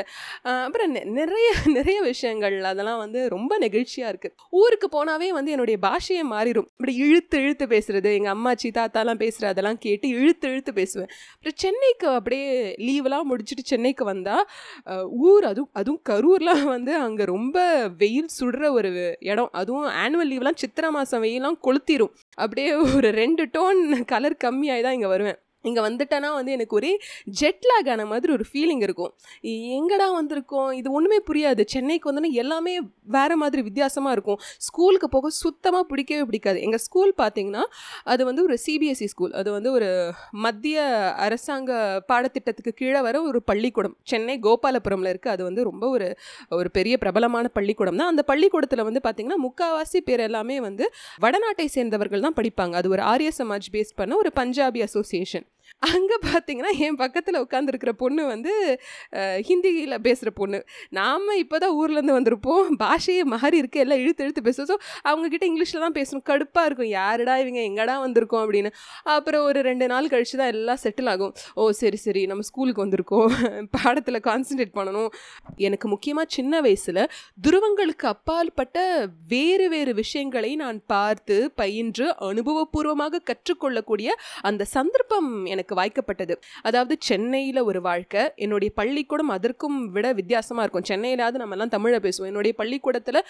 அப்புறம் 0.67 0.93
நிறைய 1.21 1.49
நிறைய 1.79 1.99
விஷயங்கள். 2.11 2.59
அதெல்லாம் 2.73 3.01
வந்து 3.05 3.21
ரொம்ப 3.37 3.53
நெகிழ்ச்சியாக 3.65 4.13
இருக்குது 4.13 4.35
ஊருக்கு 4.63 4.89
போனாவே 4.97 5.31
வந்து 5.39 5.53
என்னுடைய 5.57 5.79
பாஷையை 5.87 6.25
மாறிடும் 6.35 6.69
இப்படி 6.77 6.95
இழுத்து 7.07 7.37
இழுத்து 7.45 7.67
பேசுகிறது 7.75 8.11
எங்கள் 8.19 8.35
அம்மாச்சி 8.37 8.69
தாத்தாலாம் 8.79 9.21
பேசுகிற 9.23 9.49
அதெல்லாம் 9.55 9.81
கேட்டு 9.87 10.07
இழுத்து 10.21 10.47
இழுத்து 10.53 10.73
பேசுவேன். 10.81 11.11
அப்புறம் 11.35 11.59
சென்னைக்கு 11.65 12.09
அப்படியே 12.19 12.49
லீவெலாம் 12.87 13.29
முடிச்சுட்டு 13.31 13.65
சென்னைக்கு 13.73 14.05
வந்தால் 14.13 14.45
ஊர் 15.29 15.47
அதுவும் 15.51 15.73
அதுவும் 15.81 16.03
கரூர்லாம் 16.11 16.65
வந்து 16.75 16.93
அங்கே 17.05 17.25
ரொம்ப 17.35 17.59
வெயில் 18.03 18.31
சுடுற 18.39 18.71
ஒரு 18.79 18.91
இடம். 19.31 19.51
அதுவும் 19.61 19.89
ஆனுவல் 20.05 20.31
லீவ்லாம் 20.33 20.61
சித்திரை 20.63 20.91
மாதம் 20.99 21.25
வெயிலாம் 21.27 21.59
கொளுத்திரும். 21.69 22.13
அப்படியே 22.43 22.71
ஒரு 22.97 23.11
ரெண்டு 23.23 23.45
டோன் 23.57 23.81
கலர் 24.13 24.43
கம்மியாகி 24.47 24.85
தான் 24.87 24.97
இங்கே 24.99 25.11
வருவேன். 25.15 25.39
இங்கே 25.71 25.83
வந்துட்டேன்னா 25.89 26.31
வந்து 26.39 26.53
எனக்கு 26.57 26.77
ஒரே 26.81 26.93
ஜெட்லாக் 27.41 27.91
ஆன 27.95 28.07
மாதிரி 28.13 28.33
ஒரு 28.37 28.47
ஃபீலிங் 28.51 28.83
இருக்கும். 28.87 29.13
எங்கடா 29.79 30.09
வந்திருக்கோம்? 30.21 30.71
இது 30.81 30.89
ஒன்றுமே 30.99 31.19
புரியாது. 31.29 31.63
சென்னைக்கு 31.75 32.09
வந்தோன்னா 32.11 32.33
எல்லாமே 32.43 32.75
வேறு 33.17 33.37
மாதிரி 33.43 33.63
வித்தியாசமாக 33.69 34.17
இருக்கும். 34.17 34.39
ஸ்கூலுக்கு 34.67 35.09
போக 35.17 35.31
சுத்தமாக 35.43 35.85
பிடிக்கவே 35.91 36.25
பிடிக்காது. 36.31 36.59
எங்கள் 36.67 36.83
ஸ்கூல் 36.87 37.13
பார்த்திங்கன்னா 37.23 37.65
அது 38.15 38.23
வந்து 38.31 38.43
ஒரு 38.49 38.57
சிபிஎஸ்சி 38.67 39.09
ஸ்கூல். 39.15 39.33
அது 39.41 39.51
வந்து 39.57 39.71
ஒரு 39.77 39.89
மத்திய 40.47 40.83
அரசாங்க 41.27 41.73
பாடத்திட்டத்துக்கு 42.13 42.75
கீழே 42.81 43.01
வர 43.09 43.23
ஒரு 43.31 43.41
பள்ளிக்கூடம். 43.51 43.97
சென்னை 44.13 44.37
கோபாலபுரமில் 44.47 45.13
இருக்குது 45.13 45.35
அது 45.35 45.43
வந்து 45.49 45.63
ரொம்ப 45.71 45.85
ஒரு 45.97 46.09
ஒரு 46.61 46.69
பெரிய 46.79 46.95
பிரபலமான 47.05 47.47
பள்ளிக்கூடம் 47.59 47.99
தான். 48.03 48.13
அந்த 48.15 48.25
பள்ளிக்கூடத்தில் 48.33 48.87
வந்து 48.91 49.03
பார்த்திங்கன்னா 49.07 49.41
முக்கால்வாசி 49.47 50.01
பேர் 50.11 50.27
எல்லாமே 50.29 50.59
வந்து 50.69 50.87
வடநாட்டை 51.25 51.69
சேர்ந்தவர்கள் 51.77 52.27
தான் 52.29 52.39
படிப்பாங்க. 52.41 52.75
அது 52.83 52.89
ஒரு 52.95 53.05
ஆரிய 53.13 53.33
சமாஜ் 53.41 53.73
பேஸ் 53.77 53.99
பண்ண 54.01 54.17
ஒரு 54.23 54.33
பஞ்சாபி 54.41 54.83
அசோசியேஷன் 54.89 55.47
அங்கே 55.89 56.17
பார்த்தீங்கன்னா 56.27 56.73
என் 56.87 56.99
பக்கத்தில் 57.03 57.39
உட்காந்துருக்கிற 57.45 57.93
பொண்ணு 58.03 58.23
வந்து 58.33 58.53
ஹிந்தியில் 59.49 59.97
பேசுகிற 60.07 60.31
பொண்ணு. 60.41 60.59
நாம் 60.99 61.27
இப்போ 61.43 61.57
தான் 61.65 61.75
ஊர்லேருந்து 61.81 62.17
வந்திருப்போம். 62.19 62.69
பாஷையே 62.83 63.25
மாறி 63.35 63.57
இருக்கு. 63.63 63.83
எல்லாம் 63.85 64.01
இழுத்து 64.05 64.25
இழுத்து 64.27 64.45
பேசுவோம். 64.49 64.71
ஸோ 64.73 64.77
அவங்கக்கிட்ட 65.11 65.47
இங்கிலீஷில் 65.51 65.85
தான் 65.87 65.97
பேசணும். 65.99 66.25
கடுப்பாக 66.31 66.69
இருக்கும். 66.69 66.91
யாருடா 67.01 67.37
இவங்க? 67.45 67.61
எங்கடா 67.71 67.97
வந்திருக்கோம்? 68.07 68.45
அப்படின்னு. 68.47 68.73
அப்புறம் 69.17 69.45
ஒரு 69.49 69.61
ரெண்டு 69.69 69.89
நாள் 69.93 70.11
கழித்து 70.15 70.39
தான் 70.43 70.53
எல்லாம் 70.55 70.81
செட்டில் 70.85 71.11
ஆகும். 71.15 71.35
ஓ 71.55 71.71
சரி 71.83 72.01
சரி. 72.07 72.23
நம்ம 72.33 72.47
ஸ்கூலுக்கு 72.51 72.85
வந்திருக்கோம். 72.85 73.29
பாடத்தில் 73.77 74.23
கான்சன்ட்ரேட் 74.29 74.75
பண்ணணும். 74.79 75.11
எனக்கு 75.69 75.89
முக்கியமாக 75.95 76.29
சின்ன 76.39 76.61
வயசில் 76.69 77.03
துருவங்களுக்கு 77.47 78.07
அப்பாற்பட்ட 78.15 78.79
வேறு 79.35 79.67
வேறு 79.75 79.93
விஷயங்களை 80.03 80.51
நான் 80.65 80.79
பார்த்து 80.93 81.37
பயின்று 81.61 82.07
அனுபவபூர்வமாக 82.31 83.23
கற்றுக்கொள்ளக்கூடிய 83.31 84.11
அந்த 84.49 84.63
சந்தர்ப்பம் 84.77 85.31
எனக்கு 85.55 85.79
வாய்க்கப்பட்டது. 85.81 86.37
அதாவது 86.69 86.97
சென்னையில் 87.09 87.61
ஒரு 87.71 87.83
வாழ்க்கை 87.89 88.25
என்னுடைய 88.45 88.73
பள்ளிக்கூடம் 88.81 89.35
அதற்கும் 89.37 89.79
விட 89.97 90.13
வித்தியாசமாக 90.21 90.67
இருக்கும். 90.67 90.89
சென்னையிலாவது 90.91 91.43
நம்மலாம் 91.45 91.75
தமிழை 91.77 92.01
பேசுவோம். 92.07 92.31
என்னுடைய 92.33 92.55
பள்ளிக்கூடத்தில் 92.61 93.23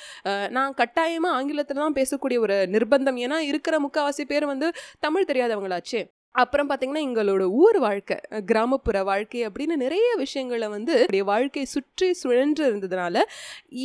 நான் 0.57 0.79
கட்டாயமாக 0.81 1.37
ஆங்கிலத்தில் 1.39 1.83
தான் 1.85 1.99
பேசக்கூடிய 2.01 2.41
ஒரு 2.47 2.59
நிர்பந்தம். 2.75 3.21
ஏன்னா 3.27 3.39
இருக்கிற 3.53 3.77
முக்கால்வாசி 3.87 4.27
பேர் 4.35 4.53
வந்து 4.53 4.69
தமிழ் 5.07 5.31
தெரியாதவங்களாச்சே. 5.31 6.03
அப்புறம் 6.35 6.69
பார்த்தீங்கன்னா 6.69 7.03
எங்களோட 7.07 7.45
ஊர் 7.65 7.77
வாழ்க்கை 7.85 8.17
கிராமப்புற 8.47 8.97
வாழ்க்கை 9.09 9.41
அப்படின்னு 9.49 9.75
நிறைய 9.83 10.07
விஷயங்களை 10.23 10.69
வந்து 10.73 10.95
வாழ்க்கையை 11.29 11.67
சுற்றி 11.75 12.09
சுழன்று 12.21 12.63
இருந்ததுனால 12.71 13.23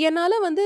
என்னால் 0.07 0.35
வந்து 0.47 0.65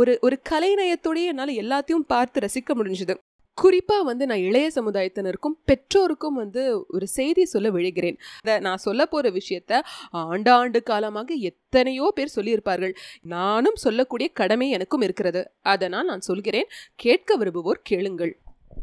ஒரு 0.00 0.14
ஒரு 0.26 0.38
கலைநயத்தோடய 0.50 1.32
என்னால் 1.32 1.58
எல்லாத்தையும் 1.62 2.08
பார்த்து 2.12 2.44
ரசிக்க 2.46 2.74
முடிஞ்சுது. 2.80 3.16
குறிப்பாக 3.54 4.02
வந்து 4.02 4.26
நான் 4.26 4.38
இளைய 4.38 4.70
சமுதாயத்தினருக்கும் 4.74 5.56
பெற்றோருக்கும் 5.64 6.34
வந்து 6.34 6.84
ஒரு 6.88 7.06
செய்தி 7.06 7.44
சொல்ல 7.44 7.70
விழுகிறேன். 7.70 8.18
அதை 8.42 8.58
நான் 8.60 8.76
சொல்ல 8.76 9.06
போகிற 9.06 9.32
விஷயத்த 9.38 9.80
ஆண்டாண்டு 10.12 10.82
காலமாக 10.82 11.34
எத்தனையோ 11.34 12.12
பேர் 12.14 12.34
சொல்லியிருப்பார்கள். 12.36 12.94
நானும் 13.22 13.74
சொல்லக்கூடிய 13.74 14.30
கடமை 14.32 14.70
எனக்கும் 14.70 15.00
இருக்கிறது. 15.00 15.50
அதனால் 15.62 16.04
நான் 16.04 16.20
சொல்கிறேன் 16.20 16.68
கேட்க 16.94 17.36
விரும்புவோர் 17.36 17.80
கேளுங்கள். 17.82 18.34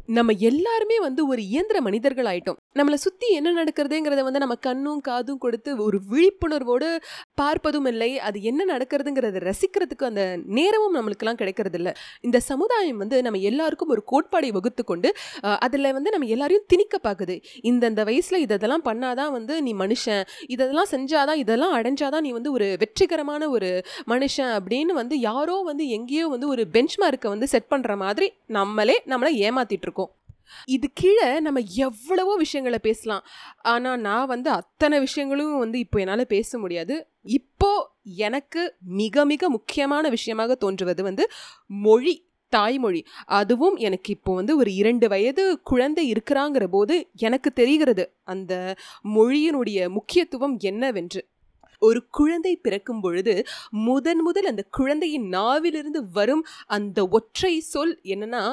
நம்ம 0.06 0.34
எல்லாருமே 0.38 1.00
வந்து 1.00 1.28
ஒரு 1.28 1.42
இயந்திர 1.42 1.82
மனிதர்கள் 1.82 2.26
ஆயிட்டோம் 2.26 2.58
நம்மளை 2.76 2.94
சுத்தி 2.94 3.28
என்ன 3.30 3.64
நடக்கிறதுங்கிறத 3.64 4.22
வந்து 4.24 4.40
நம்ம 4.40 4.56
கண்ணும் 4.56 5.02
காதும் 5.02 5.38
கொடுத்து 5.38 5.78
ஒரு 5.78 6.00
விழிப்புணர்வோடு 6.12 6.98
பார்ப்பதும் 7.42 7.88
இல்லை. 7.88 8.20
அது 8.20 8.42
என்ன 8.42 8.78
நடக்கிறதுங்கிறத 8.78 9.52
ரசிக்கிறதுக்கு 9.52 10.04
அந்த 10.04 10.38
நேரமும் 10.46 10.96
நம்மளுக்கெல்லாம் 10.96 11.34
கிடைக்கிறது 11.34 11.78
இல்லை 11.78 11.94
இந்த 12.22 12.40
சமுதாயம் 12.40 12.98
வந்து 12.98 13.22
நம்ம 13.22 13.40
எல்லாருக்கும் 13.40 13.90
ஒரு 13.90 14.04
கோட்பாடை 14.12 14.52
வகுத்து 14.52 14.84
கொண்டு 14.84 15.14
அதில் 15.42 15.94
வந்து 15.94 16.12
நம்ம 16.12 16.28
எல்லாரையும் 16.28 16.64
திணிக்க 16.68 17.00
பார்க்குது 17.04 17.42
இந்தந்த 17.64 18.04
வயசில் 18.04 18.40
இதெல்லாம் 18.40 18.84
பண்ணாதான் 18.84 19.32
வந்து 19.32 19.62
நீ 19.62 19.74
மனுஷன் 19.74 20.24
இதெல்லாம் 20.48 20.88
செஞ்சாதான் 20.92 21.36
இதெல்லாம் 21.36 21.76
அடைஞ்சாதான் 21.76 22.20
நீ 22.20 22.32
வந்து 22.32 22.52
ஒரு 22.52 22.76
வெற்றிகரமான 22.80 23.50
ஒரு 23.50 23.84
மனுஷன் 24.08 24.60
அப்படின்னு 24.60 24.94
வந்து 24.94 25.20
யாரோ 25.20 25.62
வந்து 25.66 25.88
எங்கேயோ 25.88 26.28
வந்து 26.28 26.48
ஒரு 26.48 26.68
பெஞ்ச் 26.68 27.00
மார்க்கை 27.00 27.28
வந்து 27.28 27.48
செட் 27.48 27.70
பண்ணுற 27.70 27.98
மாதிரி 27.98 28.34
நம்மளே 28.46 29.02
நம்மளை 29.06 29.32
ஏமாத்திட்டு 29.42 29.81
இருக்கோம் 29.82 30.12
இது 30.66 30.88
கீழே 30.94 31.28
நம்ம 31.40 31.60
எவ்வளவோ 31.86 32.34
விஷயங்களை 32.36 32.80
பேசலாம். 32.88 33.24
ஆனால் 33.74 34.02
நான் 34.08 34.26
வந்து 34.26 34.50
அத்தனை 34.50 34.98
விஷயங்களும் 35.00 35.54
வந்து 35.58 35.78
இப்போ 35.80 36.00
என்னால் 36.00 36.32
பேச 36.34 36.60
முடியாது. 36.60 36.96
இப்போ 37.40 37.72
எனக்கு 38.28 38.62
மிக 39.02 39.26
மிக 39.26 39.50
முக்கியமான 39.50 40.10
விஷயமாக 40.10 40.56
தோன்றுவது 40.56 41.04
வந்து 41.04 41.26
மொழி 41.86 42.14
தாய்மொழி. 42.54 43.02
அதுவும் 43.40 43.76
எனக்கு 43.88 44.10
இப்போ 44.12 44.32
வந்து 44.36 44.54
ஒரு 44.58 44.72
இரண்டு 44.74 45.08
வயது 45.08 45.44
குழந்தை 45.64 46.04
இருக்கிறாங்கிற 46.14 46.66
போது 46.68 46.96
எனக்கு 47.28 47.50
தெரிகிறது 47.54 48.06
அந்த 48.24 48.54
மொழியினுடைய 49.16 49.90
முக்கியத்துவம் 49.90 50.56
என்னவென்று. 50.72 51.22
ஒரு 51.82 52.00
குழந்தை 52.18 52.54
பிறக்கும் 52.56 53.00
பொழுது 53.02 53.34
முதன் 53.86 54.22
முதல் 54.22 54.50
அந்த 54.50 54.64
குழந்தையின் 54.78 55.28
நாவிலிருந்து 55.38 56.02
வரும் 56.18 56.44
அந்த 56.68 57.08
ஒற்றை 57.18 57.54
சொல் 57.74 57.96
என்னன்னா 58.14 58.44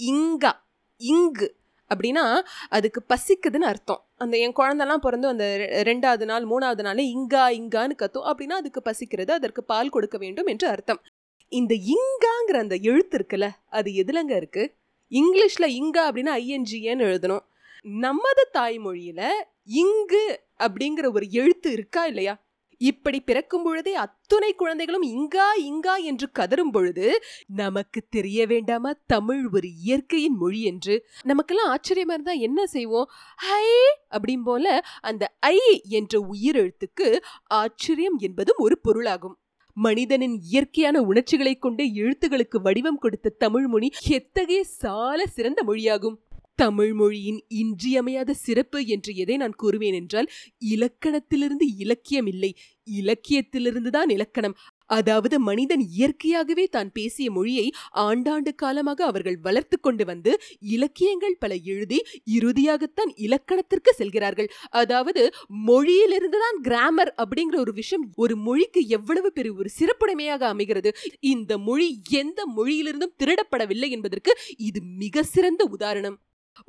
இங்கா. 0.00 0.52
இங்கு 0.98 1.56
அப்படின்னா 1.94 2.40
அதுக்கு 2.68 3.02
பசிக்குதுன்னு 3.08 3.56
அர்த்தம். 3.56 4.04
அந்த 4.16 4.36
என் 4.36 4.52
குழந்தெல்லாம் 4.56 4.96
பிறந்து 4.96 5.28
அந்த 5.28 5.56
ரெ- 5.58 5.86
ரெண்டாவது 5.86 6.24
நாள் 6.24 6.44
மூணாவது 6.44 6.80
நாள் 6.80 6.96
இங்கா 6.96 7.60
இங்கான்னு 7.60 7.90
கத்தும். 7.96 8.32
அப்படின்னா 8.32 8.52
அதுக்கு 8.52 8.82
பசிக்கிறது 8.82 9.30
அதற்கு 9.30 9.64
பால் 9.64 9.88
கொடுக்க 9.88 10.18
வேண்டும் 10.18 10.46
என்று 10.46 10.68
அர்த்தம். 10.68 11.02
இந்த 11.48 11.74
இங்காங்கிற 11.74 12.58
அந்த 12.58 12.78
எழுத்து 12.82 13.18
இருக்குல்ல 13.18 13.50
அது 13.68 13.90
எதுலங்க 13.90 14.36
இருக்கு? 14.36 14.74
இங்கிலீஷில் 15.10 15.66
இங்கா 15.66 16.10
அப்படின்னா 16.10 16.32
ஐஎன்ஜிஏன்னு 16.42 17.04
எழுதணும். 17.04 17.44
நமது 17.82 18.48
தாய்மொழியில் 18.52 19.44
இங்கு 19.64 20.40
அப்படிங்கிற 20.58 21.14
ஒரு 21.14 21.30
எழுத்து 21.30 21.72
இருக்கா 21.72 22.06
இல்லையா? 22.06 22.40
இப்படி 22.78 23.20
பிறக்கும் 23.20 23.62
பொழுதே 23.62 23.94
அத்துணை 23.94 24.54
குழந்தைகளும் 24.54 25.02
இங்கா 25.02 25.48
இங்கா 25.60 26.02
என்று 26.02 26.30
கதறும் 26.38 26.72
பொழுது 26.72 27.22
நமக்கு 27.46 28.02
தெரிய 28.10 28.46
வேண்டாமா 28.46 28.92
தமிழ் 29.06 29.48
ஒரு 29.52 29.74
இயற்கையின் 29.74 30.36
மொழி 30.36 30.62
என்று? 30.62 31.06
நமக்கெல்லாம் 31.22 31.76
ஆச்சரியமா 31.76 32.12
இருந்தா 32.12 32.32
என்ன 32.32 32.66
செய்வோம்? 32.66 33.10
ஐ 33.36 33.66
அப்படின் 34.10 34.42
போல 34.44 34.82
அந்த 35.00 35.36
ஐ 35.40 35.82
என்ற 35.88 36.26
உயிரெழுத்துக்கு 36.32 37.16
ஆச்சரியம் 37.46 38.16
என்பதும் 38.18 38.56
ஒரு 38.58 38.78
பொருளாகும். 38.78 39.38
மனிதனின் 39.72 40.38
இயற்கையான 40.42 41.00
உணர்ச்சிகளைக் 41.00 41.62
கொண்டு 41.62 41.84
எழுத்துகளுக்கு 41.84 42.62
வடிவம் 42.62 42.98
கொடுத்த 42.98 43.28
தமிழ் 43.28 43.66
மொழி 43.66 43.90
எத்தகைய 44.08 44.64
சால 44.64 45.26
சிறந்த 45.26 45.62
மொழியாகும்? 45.66 46.16
தமிழ் 46.58 46.92
மொழியின் 46.92 47.40
இன்றியமையாத 47.60 48.34
சிறப்பு 48.44 48.78
என்று 48.94 49.12
எதை 49.14 49.36
நான் 49.36 49.58
கூறுவேன் 49.62 49.96
என்றால் 50.00 50.28
இலக்கணத்திலிருந்து 50.74 51.66
இலக்கியம் 51.84 52.28
இல்லை. 52.32 52.50
இலக்கியத்திலிருந்து 52.86 53.90
தான் 53.90 54.10
இலக்கணம். 54.14 54.54
அதாவது 54.90 55.36
மனிதன் 55.48 55.82
இயற்கையாகவே 55.96 56.64
தான் 56.66 56.90
பேசிய 56.92 57.26
மொழியை 57.30 57.64
ஆண்டாண்டு 58.04 58.50
காலமாக 58.54 59.00
அவர்கள் 59.04 59.36
வளர்த்து 59.46 59.76
கொண்டு 59.80 60.04
வந்து 60.04 60.32
இலக்கியங்கள் 60.74 61.36
பல 61.38 61.52
எழுதி 61.72 61.98
இறுதியாகத்தான் 62.36 63.10
இலக்கணத்திற்கு 63.26 63.92
செல்கிறார்கள். 63.98 64.48
அதாவது 64.82 65.24
மொழியிலிருந்து 65.68 66.38
தான் 66.44 66.60
கிராமர் 66.68 67.12
அப்படிங்கிற 67.22 67.58
ஒரு 67.58 67.72
விஷயம் 67.72 68.06
ஒரு 68.16 68.36
மொழிக்கு 68.46 68.82
எவ்வளவு 68.98 69.30
பெரிய 69.32 69.52
ஒரு 69.54 69.72
சிறப்புடைமையாக 69.78 70.42
அமைகிறது. 70.54 70.92
இந்த 71.34 71.58
மொழி 71.58 71.88
எந்த 72.22 72.40
மொழியிலிருந்தும் 72.56 73.16
திருடப்படவில்லை 73.22 73.90
என்பதற்கு 73.98 74.34
இது 74.68 74.80
மிக 75.04 75.22
சிறந்த 75.34 75.62
உதாரணம். 75.76 76.18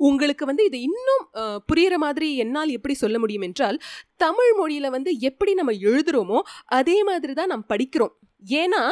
உங்களுக்கு 0.00 0.44
வந்து 0.44 0.64
இது 0.64 0.80
இன்னும் 0.82 1.24
அஹ், 1.34 1.60
மாதிரி 1.98 2.36
என்னால் 2.36 2.70
எப்படி 2.70 2.94
சொல்ல 2.94 3.18
முடியும் 3.18 3.42
என்றால் 3.42 3.78
தமிழ் 4.16 4.52
மொழியில 4.58 4.86
வந்து 4.90 5.20
எப்படி 5.20 5.54
நம்ம 5.54 5.72
எழுதுறோமோ 5.84 6.40
அதே 6.74 7.02
மாதிரி 7.02 7.32
தான் 7.32 7.48
நாம் 7.48 7.70
படிக்கிறோம். 7.70 8.14
ஏன்னா 8.58 8.82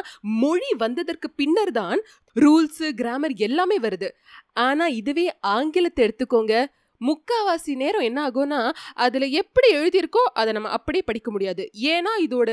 மொழி 0.40 0.70
வந்ததற்கு 0.78 1.30
பின்னர் 1.36 1.72
தான் 1.72 2.00
ரூல்ஸு 2.36 2.94
கிராமர் 2.94 3.34
எல்லாமே 3.40 3.78
வருது. 3.78 4.08
ஆனா 4.62 4.86
இதுவே 4.96 5.26
ஆங்கிலத்தை 5.50 6.04
எடுத்துக்கோங்க 6.06 6.54
முக்காவாசி 7.00 7.72
நேரம் 7.76 8.00
என்ன 8.00 8.18
ஆகும்னா 8.28 8.60
அதில் 8.94 9.26
எப்படி 9.30 9.68
எழுதியிருக்கோ 9.76 10.22
அதை 10.34 10.52
நம்ம 10.52 10.68
அப்படியே 10.68 11.02
படிக்க 11.02 11.30
முடியாது. 11.30 11.70
ஏன்னா 11.94 12.12
இதோட 12.20 12.50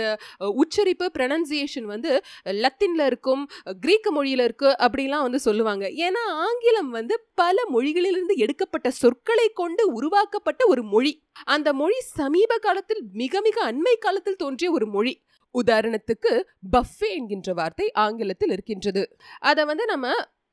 உச்சரிப்பு 0.55 1.11
ப்ரனன்சியேஷன் 1.17 1.87
வந்து 1.93 2.11
லத்தினில் 2.43 3.05
இருக்கும் 3.05 3.43
கிரீக்க 3.81 4.11
மொழியில் 4.11 4.39
இருக்கு 4.39 4.75
அப்படிலாம் 4.79 5.21
வந்து 5.21 5.39
சொல்லுவாங்க. 5.39 5.85
ஏன்னா 5.89 6.23
ஆங்கிலம் 6.45 6.89
வந்து 6.89 7.17
பல 7.35 7.57
மொழிகளிலிருந்து 7.73 8.35
எடுக்கப்பட்ட 8.35 8.91
சொற்களை 8.91 9.47
கொண்டு 9.53 9.93
உருவாக்கப்பட்ட 9.93 10.65
ஒரு 10.67 10.83
மொழி. 10.83 11.13
அந்த 11.43 11.73
மொழி 11.73 11.99
சமீப 12.15 12.57
காலத்தில் 12.57 13.01
மிக 13.13 13.41
மிக 13.41 13.71
அண்மை 13.71 13.95
காலத்தில் 13.99 14.35
தோன்றிய 14.35 14.71
ஒரு 14.71 14.87
மொழி. 14.87 15.13
உதாரணத்துக்கு 15.55 16.31
பஃபே 16.71 17.09
என்கின்ற 17.09 17.53
வார்த்தை 17.53 17.91
ஆங்கிலத்தில் 17.91 18.49
இருக்கின்றது. 18.49 19.03
அதை 19.39 19.65
வந்து 19.65 19.85
நம்ம 19.85 20.07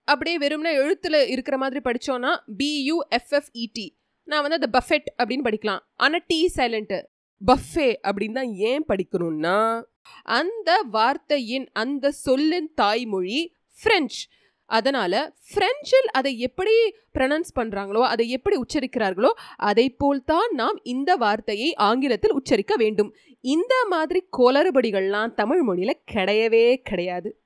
அப்படியே 0.05 0.39
வெறும்னா 0.39 0.73
எழுத்துல 0.85 1.29
இருக்கிற 1.29 1.57
மாதிரி 1.57 1.81
படிச்சோம்னா 1.85 2.37
பியூஎஃப்எஃப்இடி 2.59 3.97
நான் 4.25 4.49
வந்து 4.49 4.59
அந்த 4.61 4.79
பஃபெட் 4.79 5.09
அப்படின்னு 5.19 5.47
படிக்கலாம். 5.49 5.79
ஆனால் 5.97 6.25
டி 6.27 6.53
சைலண்ட்டு 6.57 7.03
பஃபே 7.47 7.95
அப்படின்னு 8.03 8.33
தான் 8.33 8.53
ஏன் 8.53 8.85
படிக்கணும்னா 8.89 9.83
அந்த 10.23 10.83
வார்த்தையின் 10.91 11.69
அந்த 11.73 12.11
சொல்லின் 12.11 12.73
தாய்மொழி 12.75 13.57
ஃப்ரெஞ்ச் 13.85 14.19
அதனால் 14.65 15.35
ஃப்ரெஞ்சில் 15.49 16.09
அதை 16.13 16.39
எப்படி 16.39 16.93
ப்ரனன்ஸ் 17.15 17.51
பண்ணுறாங்களோ 17.61 18.03
அதை 18.03 18.29
எப்படி 18.29 18.57
உச்சரிக்கிறார்களோ 18.57 19.31
அதை 19.57 19.91
போல்தான் 19.91 20.51
நாம் 20.51 20.81
இந்த 20.83 21.17
வார்த்தையை 21.17 21.75
ஆங்கிலத்தில் 21.75 22.33
உச்சரிக்க 22.33 22.77
வேண்டும். 22.77 23.15
இந்த 23.41 23.85
மாதிரி 23.89 24.27
கோளறுபடிகள்லாம் 24.39 25.35
தமிழ் 25.35 25.63
மொழியில் 25.63 26.01
கிடையவே 26.13 26.77
கிடையாது. 26.77 27.42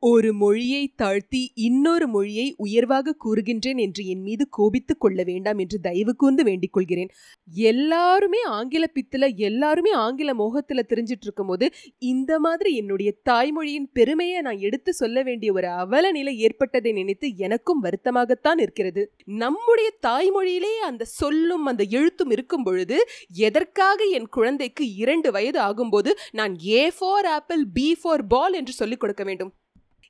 ஒரு 0.00 0.32
மொழியை 0.32 0.92
தாழ்த்தி 0.96 1.52
இன்னொரு 1.54 2.08
மொழியை 2.08 2.54
உயர்வாக 2.56 3.16
கூறுகின்றேன் 3.24 3.78
என்று 3.78 4.06
என் 4.06 4.20
மீது 4.20 4.48
கோபித்துக் 4.48 5.00
கொள்ள 5.00 5.22
வேண்டாம் 5.22 5.58
என்று 5.58 5.78
தயவு 5.80 6.16
கூர்ந்து 6.16 6.44
வேண்டிக் 6.44 6.72
கொள்கிறேன். 6.72 7.08
எல்லாருமே 7.54 8.42
ஆங்கில 8.42 8.84
பித்துல 8.94 9.34
எல்லாருமே 9.36 9.90
ஆங்கில 9.90 10.32
மோகத்துல 10.32 10.82
தெரிஞ்சிட்டு 10.88 11.26
இருக்கும்போது 11.26 11.70
இந்த 11.98 12.38
மாதிரி 12.38 12.76
என்னுடைய 12.76 13.14
தாய்மொழியின் 13.30 13.88
பெருமையை 13.92 14.40
நான் 14.40 14.58
எடுத்து 14.58 14.92
சொல்ல 14.92 15.22
வேண்டிய 15.22 15.52
ஒரு 15.52 15.68
அவல 15.68 16.10
நிலை 16.10 16.38
ஏற்பட்டதை 16.38 16.92
நினைத்து 16.92 17.36
எனக்கும் 17.36 17.82
வருத்தமாகத்தான் 17.82 18.60
இருக்கிறது. 18.60 19.12
நம்முடைய 19.24 19.90
தாய்மொழியிலே 20.06 20.74
அந்த 20.84 21.04
சொல்லும் 21.04 21.64
அந்த 21.64 21.84
எழுத்தும் 21.90 22.30
இருக்கும் 22.30 22.62
பொழுது 22.62 23.04
எதற்காக 23.34 24.04
என் 24.04 24.28
குழந்தைக்கு 24.28 24.94
இரண்டு 24.94 25.32
வயது 25.32 25.60
ஆகும்போது 25.60 26.08
நான் 26.30 26.56
A 26.66 26.90
for 26.98 27.24
apple 27.24 27.66
B 27.72 27.96
for 28.02 28.26
ball 28.26 28.52
என்று 28.52 28.72
சொல்லிக் 28.72 29.00
கொடுக்க 29.00 29.24
வேண்டும்? 29.24 29.52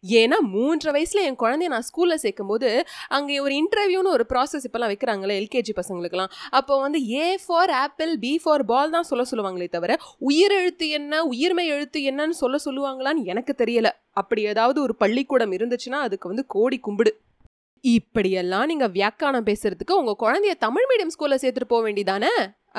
ஏன்னா 0.05 0.39
மூன்று 0.41 0.93
வயசில் 0.93 1.25
என் 1.25 1.41
குழந்தைய 1.43 1.69
நான் 1.69 1.87
ஸ்கூலில் 1.89 2.23
சேர்க்கும் 2.25 2.47
போது 2.47 2.71
அங்கே 3.09 3.39
ஒரு 3.39 3.55
இன்டர்வியூன்னு 3.55 4.15
ஒரு 4.17 4.27
ப்ராசஸ் 4.29 4.67
இப்போலாம் 4.69 4.93
வைக்கிறாங்களே 4.93 5.37
எல்கேஜி 5.41 5.75
பசங்களுக்குலாம் 5.81 6.33
அப்போ 6.51 6.81
வந்து 6.81 7.01
A 7.11 7.27
for 7.47 7.71
apple 7.71 8.19
B 8.19 8.33
for 8.45 8.65
ball 8.65 8.91
தான் 8.91 9.09
சொல்ல 9.11 9.25
சொல்லுவாங்களே 9.31 9.69
தவிர 9.69 9.99
உயிரெழுத்து 10.31 10.89
என்ன 10.89 11.23
உயிர்மை 11.25 11.67
எழுத்து 11.67 12.01
என்னன்னு 12.11 12.37
சொல்ல 12.43 12.57
சொல்லுவாங்களான்னு 12.67 13.25
எனக்கு 13.25 13.55
தெரியலை. 13.59 13.93
அப்படி 14.11 14.43
ஏதாவது 14.43 14.79
ஒரு 14.83 14.95
பள்ளிக்கூடம் 14.97 15.53
இருந்துச்சுன்னா 15.53 15.99
அதுக்கு 16.07 16.29
வந்து 16.29 16.45
கோடி 16.47 16.79
கும்பிடு. 16.79 17.13
இப்படியெல்லாம் 17.85 18.67
நீங்கள் 18.67 18.91
வியாக்கானம் 18.91 19.49
பேசுறதுக்கு 19.51 19.99
உங்கள் 20.01 20.21
குழந்தைய 20.23 20.55
தமிழ் 20.67 20.87
மீடியம் 20.91 21.13
ஸ்கூலில் 21.15 21.41
சேர்த்துட்டு 21.43 21.73
போக 21.75 21.83
வேண்டியதானே? 21.89 22.33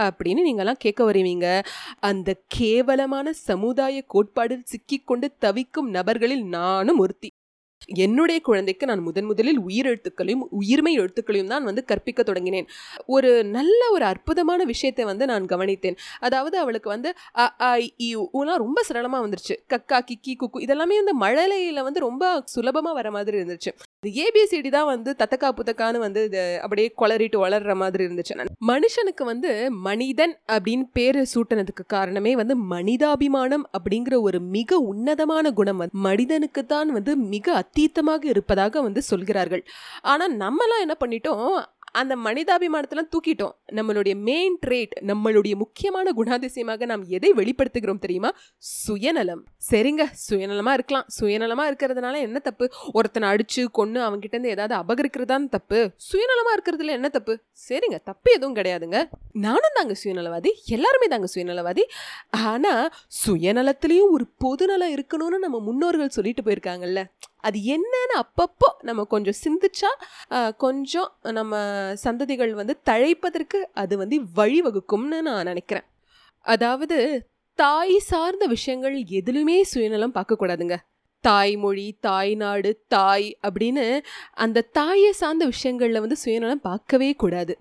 அப்படின்னு 0.05 0.45
நீங்கள்லாம் 0.47 0.83
கேட்க 0.85 1.01
வருவீங்க. 1.11 1.47
அந்த 2.09 2.29
கேவலமான 2.57 3.33
சமுதாய 3.49 4.05
கோட்பாடில் 4.15 4.69
சிக்கிக்கொண்டு 4.73 5.29
தவிக்கும் 5.45 5.91
நபர்களில் 5.97 6.45
நானும் 6.57 7.01
ஒருத்தி. 7.05 7.29
என்னுடைய 8.03 8.39
குழந்தைக்கு 8.47 8.85
நான் 8.89 9.03
முதன் 9.05 9.27
முதலில் 9.29 9.59
உயிரெழுத்துக்களையும் 9.67 10.43
உயிர்மை 10.59 10.91
எழுத்துக்களையும் 11.01 11.51
தான் 11.53 11.67
வந்து 11.69 11.81
கற்பிக்க 11.91 12.23
தொடங்கினேன். 12.23 12.67
ஒரு 13.15 13.29
நல்ல 13.55 13.81
ஒரு 13.95 14.05
அற்புதமான 14.09 14.65
விஷயத்தை 14.71 15.03
வந்து 15.11 15.25
நான் 15.31 15.45
கவனித்தேன். 15.53 15.97
அதாவது 16.27 16.55
அவளுக்கு 16.63 16.89
வந்து 16.95 17.11
ஊலாம் 18.39 18.63
ரொம்ப 18.65 18.83
சரளமாக 18.89 19.23
வந்துருச்சு. 19.25 19.57
கக்கா 19.73 19.99
கிக்கி 20.09 20.35
குக்கு 20.41 20.65
இதெல்லாமே 20.67 20.97
வந்து 21.01 21.15
மழலையில் 21.23 21.85
வந்து 21.87 22.05
ரொம்ப 22.07 22.25
சுலபமாக 22.55 22.97
வர 22.99 23.11
மாதிரி 23.17 23.37
இருந்துச்சு. 23.41 23.73
இந்த 24.03 24.09
ஏபிசிடி 24.23 24.69
தான் 24.75 24.87
வந்து 24.89 25.11
தத்தக்கா 25.21 25.47
புத்தக்கான்னு 25.55 25.99
வந்து 26.03 26.21
இது 26.27 26.41
அப்படியே 26.63 26.89
குளறிட்டு 27.01 27.37
வளர்ற 27.41 27.71
மாதிரி 27.79 28.03
இருந்துச்சு. 28.05 28.35
மனுஷனுக்கு 28.69 29.23
வந்து 29.29 29.49
மனிதன் 29.87 30.33
அப்படின்னு 30.53 30.85
பேர் 30.97 31.19
சூட்டினதுக்கு 31.31 31.83
காரணமே 31.95 32.31
வந்து 32.41 32.55
மனிதாபிமானம் 32.73 33.65
அப்படிங்கிற 33.77 34.17
ஒரு 34.27 34.39
மிக 34.55 34.79
உன்னதமான 34.91 35.51
குணம் 35.59 35.81
வந்து 35.83 36.03
மனிதனுக்கு 36.07 36.63
தான் 36.65 36.93
வந்து 36.97 37.15
மிக 37.33 37.51
அத்தீத்தமாக 37.61 38.23
இருப்பதாக 38.33 38.83
வந்து 38.87 39.03
சொல்கிறார்கள். 39.09 39.65
ஆனால் 40.13 40.37
நம்மலாம் 40.45 40.85
என்ன 40.85 40.97
பண்ணிட்டோம் 41.03 41.43
அந்த 41.91 42.15
மனிதாபிமானத்தெல்லாம் 42.15 43.11
தூக்கிட்டோம். 43.15 43.55
நம்மளுடைய 43.71 44.15
மெயின் 44.15 44.59
ட்ரேட் 44.67 44.93
நம்மளுடைய 45.07 45.55
முக்கியமான 45.55 46.11
குணாதிசயமாக 46.15 46.85
நாம் 46.85 47.03
எதை 47.07 47.33
வெளிப்படுத்துகிறோம் 47.33 47.99
தெரியுமா? 47.99 48.31
சுயநலம். 48.57 49.43
சரிங்க 49.71 50.05
சுயநலமாக 50.29 50.73
இருக்கலாம். 50.73 51.05
சுயநலமாக 51.21 51.69
இருக்கிறதுனால 51.71 52.19
என்ன 52.19 52.39
தப்பு? 52.39 52.71
ஒருத்தனை 52.93 53.29
அடிச்சு 53.29 53.65
கொன்று 53.71 54.01
அவங்ககிட்ட 54.01 54.35
இருந்து 54.37 54.49
ஏதாவது 54.49 54.75
அபகரிக்கிறதான் 54.75 55.49
தப்பு. 55.49 55.91
சுயநலமாக 56.11 56.55
இருக்கிறதுல 56.57 56.85
என்ன 56.85 57.09
தப்பு? 57.09 57.39
சரிங்க 57.69 57.99
தப்பு 58.03 58.31
எதுவும் 58.31 58.55
கிடையாதுங்க. 58.55 59.09
நானும் 59.33 59.75
தாங்க 59.75 59.95
சுயநலவாதி 60.03 60.51
எல்லாருமே 60.65 61.07
தாங்க 61.07 61.27
சுயநலவாதி. 61.35 61.81
ஆனால் 62.29 62.93
சுயநலத்திலையும் 63.25 64.09
ஒரு 64.09 64.27
பொதுநலம் 64.37 64.95
இருக்கணும்னு 64.95 65.37
நம்ம 65.37 65.59
முன்னோர்கள் 65.59 66.09
சொல்லிட்டு 66.09 66.41
போயிருக்காங்கல்ல. 66.41 67.05
அது 67.43 67.57
என்னன்னு 67.75 68.15
அப்பப்போ 68.23 68.69
நம்ம 68.87 69.05
கொஞ்சம் 69.13 69.39
சிந்திச்சா 69.43 69.91
கொஞ்சம் 70.63 71.09
நம்ம 71.37 71.61
சந்ததிகள் 72.05 72.53
வந்து 72.61 72.75
தழைப்பதற்கு 72.89 73.59
அது 73.81 73.93
வந்து 73.97 74.17
வழிவகுக்கும்னு 74.39 75.19
நான் 75.27 75.49
நினைக்கிறேன். 75.51 75.87
அதாவது 76.45 76.97
தாய் 77.59 77.97
சார்ந்த 78.11 78.45
விஷயங்கள் 78.55 78.97
எதிலுமே 79.19 79.57
சுயநலம் 79.71 80.15
பார்க்கக்கூடாதுங்க. 80.17 80.75
தாய்மொழி 81.23 81.87
தாய் 82.07 82.33
நாடு 82.41 82.69
தாய் 82.95 83.27
அப்படின்னு 83.47 83.85
அந்த 84.43 84.67
தாயை 84.77 85.11
சார்ந்த 85.21 85.45
விஷயங்களில் 85.53 86.03
வந்து 86.03 86.17
சுயநலம் 86.23 86.65
பார்க்கவே 86.67 87.09
கூடாது. 87.23 87.53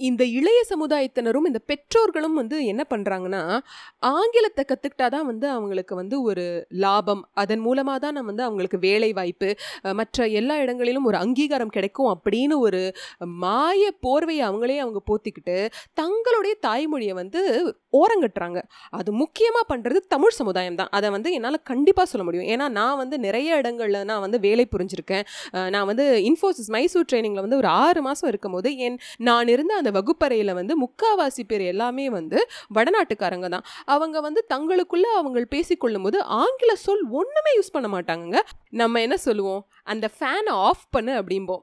இந்த 0.00 0.22
இளைய 0.38 0.60
சமுதாயத்தினரும் 0.70 1.46
இந்த 1.48 1.60
பெற்றோர்களும் 1.70 2.38
வந்து 2.38 2.56
என்ன 2.70 2.82
பண்ணுறாங்கன்னா 2.92 3.42
ஆங்கிலத்தை 4.12 4.62
கற்றுக்கிட்டா 4.70 5.06
தான் 5.14 5.26
வந்து 5.28 5.46
அவங்களுக்கு 5.56 5.94
வந்து 6.00 6.16
ஒரு 6.30 6.44
லாபம். 6.84 7.22
அதன் 7.42 7.62
மூலமாக 7.66 7.98
தான் 8.04 8.16
நம்ம 8.16 8.30
வந்து 8.32 8.46
அவங்களுக்கு 8.46 8.78
வேலை 8.86 9.10
வாய்ப்பு 9.18 9.50
மற்ற 10.00 10.26
எல்லா 10.40 10.54
இடங்களிலும் 10.64 11.06
ஒரு 11.10 11.18
அங்கீகாரம் 11.24 11.72
கிடைக்கும் 11.76 12.10
அப்படின்னு 12.14 12.56
ஒரு 12.66 12.80
மாய 13.44 13.92
போர்வையை 14.06 14.44
அவங்களே 14.48 14.78
அவங்க 14.84 15.02
போத்திக்கிட்டு 15.10 15.56
தங்களுடைய 16.00 16.56
தாய்மொழியை 16.66 17.14
வந்து 17.20 17.42
ஓரங்கட்டுறாங்க. 18.00 18.60
அது 18.98 19.10
முக்கியமாக 19.22 19.64
பண்ணுறது 19.72 19.98
தமிழ் 20.14 20.36
சமுதாயம் 20.40 20.78
தான். 20.80 20.92
அதை 20.98 21.08
வந்து 21.16 21.28
என்னால் 21.38 21.60
கண்டிப்பாக 21.72 22.06
சொல்ல 22.12 22.24
முடியும். 22.28 22.48
ஏன்னா 22.54 22.68
நான் 22.80 23.00
வந்து 23.02 23.16
நிறைய 23.26 23.60
இடங்களில் 23.62 24.00
நான் 24.10 24.24
வந்து 24.26 24.40
வேலை 24.48 24.66
புரிஞ்சிருக்கேன். 24.74 25.24
நான் 25.76 25.88
வந்து 25.92 26.06
இன்ஃபோசிஸ் 26.30 26.72
மைசூர் 26.76 27.08
ட்ரைனிங்கில் 27.12 27.46
வந்து 27.46 27.60
ஒரு 27.62 27.70
ஆறு 27.84 28.02
மாதம் 28.08 28.30
இருக்கும்போது 28.32 28.70
என் 28.88 29.00
நான் 29.30 29.52
இருந்த 29.54 29.82
அந்த 29.84 29.98
வகுப்பறையில் 29.98 30.52
வந்து 30.54 30.74
முக்காவாசி 30.82 31.42
பேர் 31.46 31.62
எல்லாமே 31.70 32.04
வந்து 32.10 32.38
வடநாட்டுக்காரங்க 32.74 33.48
தான். 33.54 33.64
அவங்க 33.94 34.20
வந்து 34.26 34.40
தங்களுக்குள்ளே 34.54 35.10
அவங்க 35.20 35.42
பேசிக்கொள்ளும் 35.54 36.02
போது 36.02 36.18
ஆங்கில 36.22 36.74
சொல் 36.84 37.04
ஒன்றுமே 37.20 37.52
யூஸ் 37.58 37.72
பண்ண 37.72 37.88
மாட்டாங்க 37.96 38.40
நம்ம 38.82 39.00
என்ன 39.00 39.16
சொல்லுவோம்? 39.26 39.62
அந்த 39.82 40.06
ஃபேனை 40.16 40.52
ஆஃப் 40.66 40.88
பண்ணு 40.90 41.12
அப்படிம்போம். 41.20 41.62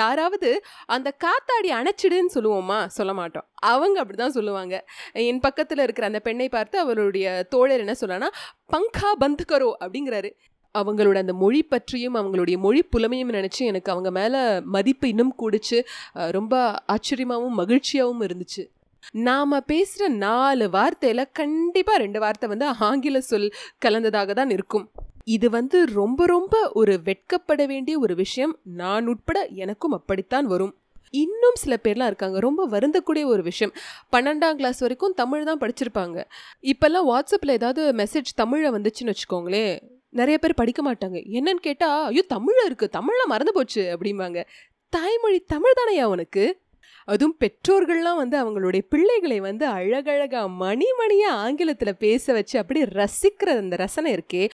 யாராவது 0.00 0.50
அந்த 0.86 1.08
காத்தாடி 1.24 1.70
அணைச்சிடுன்னு 1.78 2.34
சொல்லுவோமா? 2.34 2.86
சொல்ல 2.98 3.12
மாட்டோம். 3.14 3.46
அவங்க 3.72 4.04
அப்படிதான் 4.04 4.36
சொல்லுவாங்க. 4.38 4.74
என் 5.12 5.40
பக்கத்தில் 5.40 5.82
இருக்கிற 5.82 6.06
அந்த 6.06 6.20
பெண்ணை 6.20 6.48
பார்த்து 6.48 6.78
அவருடைய 6.78 7.46
தோழர் 7.48 7.84
என்ன 7.84 7.94
சொல்லனா 8.00 8.28
பங்கா 8.72 9.10
பந்துக்கரோ 9.20 9.72
அப்படிங்கிறாரு. 9.84 10.30
அவங்களோட 10.74 11.14
அந்த 11.14 11.32
மொழி 11.32 11.62
பற்றியும் 11.62 12.14
அவங்களுடைய 12.14 12.56
மொழி 12.58 12.80
புலமையும் 12.96 13.32
நினச்சி 13.32 13.58
எனக்கு 13.58 13.92
அவங்க 13.92 14.10
மேலே 14.10 14.60
மதிப்பு 14.60 15.08
இன்னும் 15.08 15.34
கூடிச்சு. 15.38 15.78
ரொம்ப 16.12 16.74
ஆச்சரியமாகவும் 16.86 17.58
மகிழ்ச்சியாகவும் 17.58 18.24
இருந்துச்சு. 18.28 18.64
நாம் 19.12 19.62
பேசுகிற 19.66 20.08
நாலு 20.14 20.68
வார்த்தையில் 20.68 21.24
கண்டிப்பாக 21.32 21.98
ரெண்டு 21.98 22.20
வார்த்தை 22.20 22.48
வந்து 22.48 22.66
ஆங்கில 22.80 23.20
சொல் 23.20 23.52
கலந்ததாக 23.78 24.34
தான் 24.34 24.50
இருக்கும். 24.50 24.90
இது 25.24 25.50
வந்து 25.50 25.86
ரொம்ப 25.86 26.26
ரொம்ப 26.26 26.70
ஒரு 26.74 27.00
வெட்கப்பட 27.04 27.66
வேண்டிய 27.66 27.98
ஒரு 27.98 28.14
விஷயம். 28.14 28.58
நான் 28.62 29.06
உட்பட 29.06 29.46
எனக்கும் 29.46 29.92
அப்படித்தான் 29.92 30.46
வரும். 30.46 30.74
இன்னும் 31.10 31.54
சில 31.54 31.78
பேர்லாம் 31.82 32.06
இருக்காங்க. 32.06 32.38
ரொம்ப 32.38 32.68
வருந்தக்கூடிய 32.68 33.24
ஒரு 33.24 33.42
விஷயம். 33.42 33.74
பன்னெண்டாம் 34.12 34.54
கிளாஸ் 34.54 34.78
வரைக்கும் 34.78 35.14
தமிழ் 35.14 35.44
தான் 35.44 35.58
படிச்சிருப்பாங்க. 35.58 36.24
இப்போல்லாம் 36.62 37.06
வாட்ஸ்அப்பில் 37.10 37.50
ஏதாவது 37.50 37.92
மெசேஜ் 37.92 38.34
தமிழை 38.34 38.70
வந்துச்சுன்னு 38.70 39.14
வச்சுக்கோங்களேன். 39.14 39.78
நிறைய 40.08 40.38
பேர் 40.38 40.54
படிக்க 40.54 40.92
மாட்டாங்க. 40.92 41.18
என்னன்னு 41.32 41.62
கேட்டால் 41.66 42.06
ஐயோ 42.06 42.22
தமிழில் 42.22 42.72
இருக்குது 42.72 42.88
தமிழில் 42.88 43.26
மறந்து 43.26 43.52
போச்சு. 43.52 43.96
அப்படிம்பாங்க. 43.96 44.44
தாய்மொழி 44.88 45.40
தமிழ் 45.40 45.76
தானையா 45.80 46.02
உனக்கு? 46.02 46.58
அதுவும் 47.04 47.36
பெற்றோர்கள்லாம் 47.40 48.16
வந்து 48.16 48.36
அவங்களுடைய 48.38 48.82
பிள்ளைகளை 48.88 49.40
வந்து 49.40 49.66
அழகழகா 49.66 50.48
மணி 50.48 50.86
மணியாக 50.96 51.36
ஆங்கிலத்தில் 51.36 51.96
பேச 51.96 52.32
வச்சு 52.32 52.58
அப்படியே 52.58 52.84
ரசிக்கிற 52.84 53.48
அந்த 53.56 53.76
ரசனை 53.76 54.14
இருக்கே. 54.14 54.48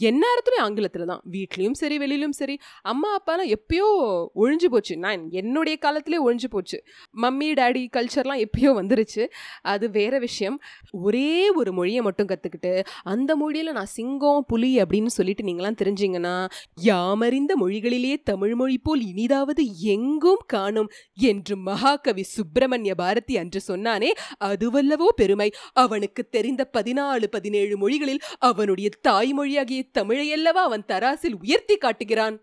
எந்நேரத்துலையும் 0.00 0.60
ஆங்கிலத்தில் 0.60 1.04
தான். 1.04 1.22
வீட்லேயும் 1.30 1.72
சரி 1.72 1.98
வெளியிலும் 1.98 2.32
சரி. 2.32 2.58
அம்மா 2.82 3.18
அப்பாலாம் 3.18 3.54
எப்பயோ 3.54 3.86
ஒழிஞ்சு 4.34 4.68
போச்சு. 4.70 4.96
நான் 4.96 5.30
என்னுடைய 5.30 5.78
காலத்திலே 5.78 6.18
ஒழிஞ்சு 6.24 6.48
போச்சு. 6.50 6.82
மம்மி 7.22 7.48
டேடி 7.52 7.86
கல்ச்சர்லாம் 7.96 8.44
எப்பயோ 8.44 8.72
வந்துருச்சு. 8.80 9.26
அது 9.62 9.90
வேறு 9.90 10.20
விஷயம். 10.20 10.60
ஒரே 10.90 11.50
ஒரு 11.50 11.72
மொழியை 11.72 12.02
மட்டும் 12.02 12.26
கற்றுக்கிட்டு 12.26 12.84
அந்த 13.02 13.36
மொழியில் 13.36 13.72
நான் 13.72 13.86
சிங்கம் 13.86 14.44
புலி 14.48 14.82
அப்படின்னு 14.82 15.06
சொல்லிட்டு 15.06 15.44
நீங்களாம் 15.44 15.78
தெரிஞ்சிங்கன்னா 15.82 16.48
யாமறிந்த 16.82 17.54
மொழிகளிலேயே 17.60 18.16
தமிழ் 18.24 18.54
மொழி 18.54 18.78
போல் 18.78 19.00
இனிதாவது 19.00 19.64
எங்கும் 19.72 20.44
காணும் 20.46 20.90
என்று 21.12 21.56
மகாகவி 21.56 22.22
சுப்பிரமணிய 22.22 22.94
பாரதி 22.94 23.36
அன்று 23.36 23.60
சொன்னானே 23.68 24.12
அதுவல்லவோ 24.44 25.08
பெருமை. 25.16 25.50
அவனுக்கு 25.72 26.28
தெரிந்த 26.28 26.70
பதினாலு 26.72 27.26
பதினேழு 27.26 27.76
மொழிகளில் 27.76 28.20
அவனுடைய 28.38 28.88
தாய்மொழியாகிய 29.08 29.82
தமிழையல்லவா 29.94 30.64
அவன் 30.68 30.84
தராசில் 30.88 31.36
உயர்த்தி 31.40 31.76
காட்டுகிறான். 31.76 32.40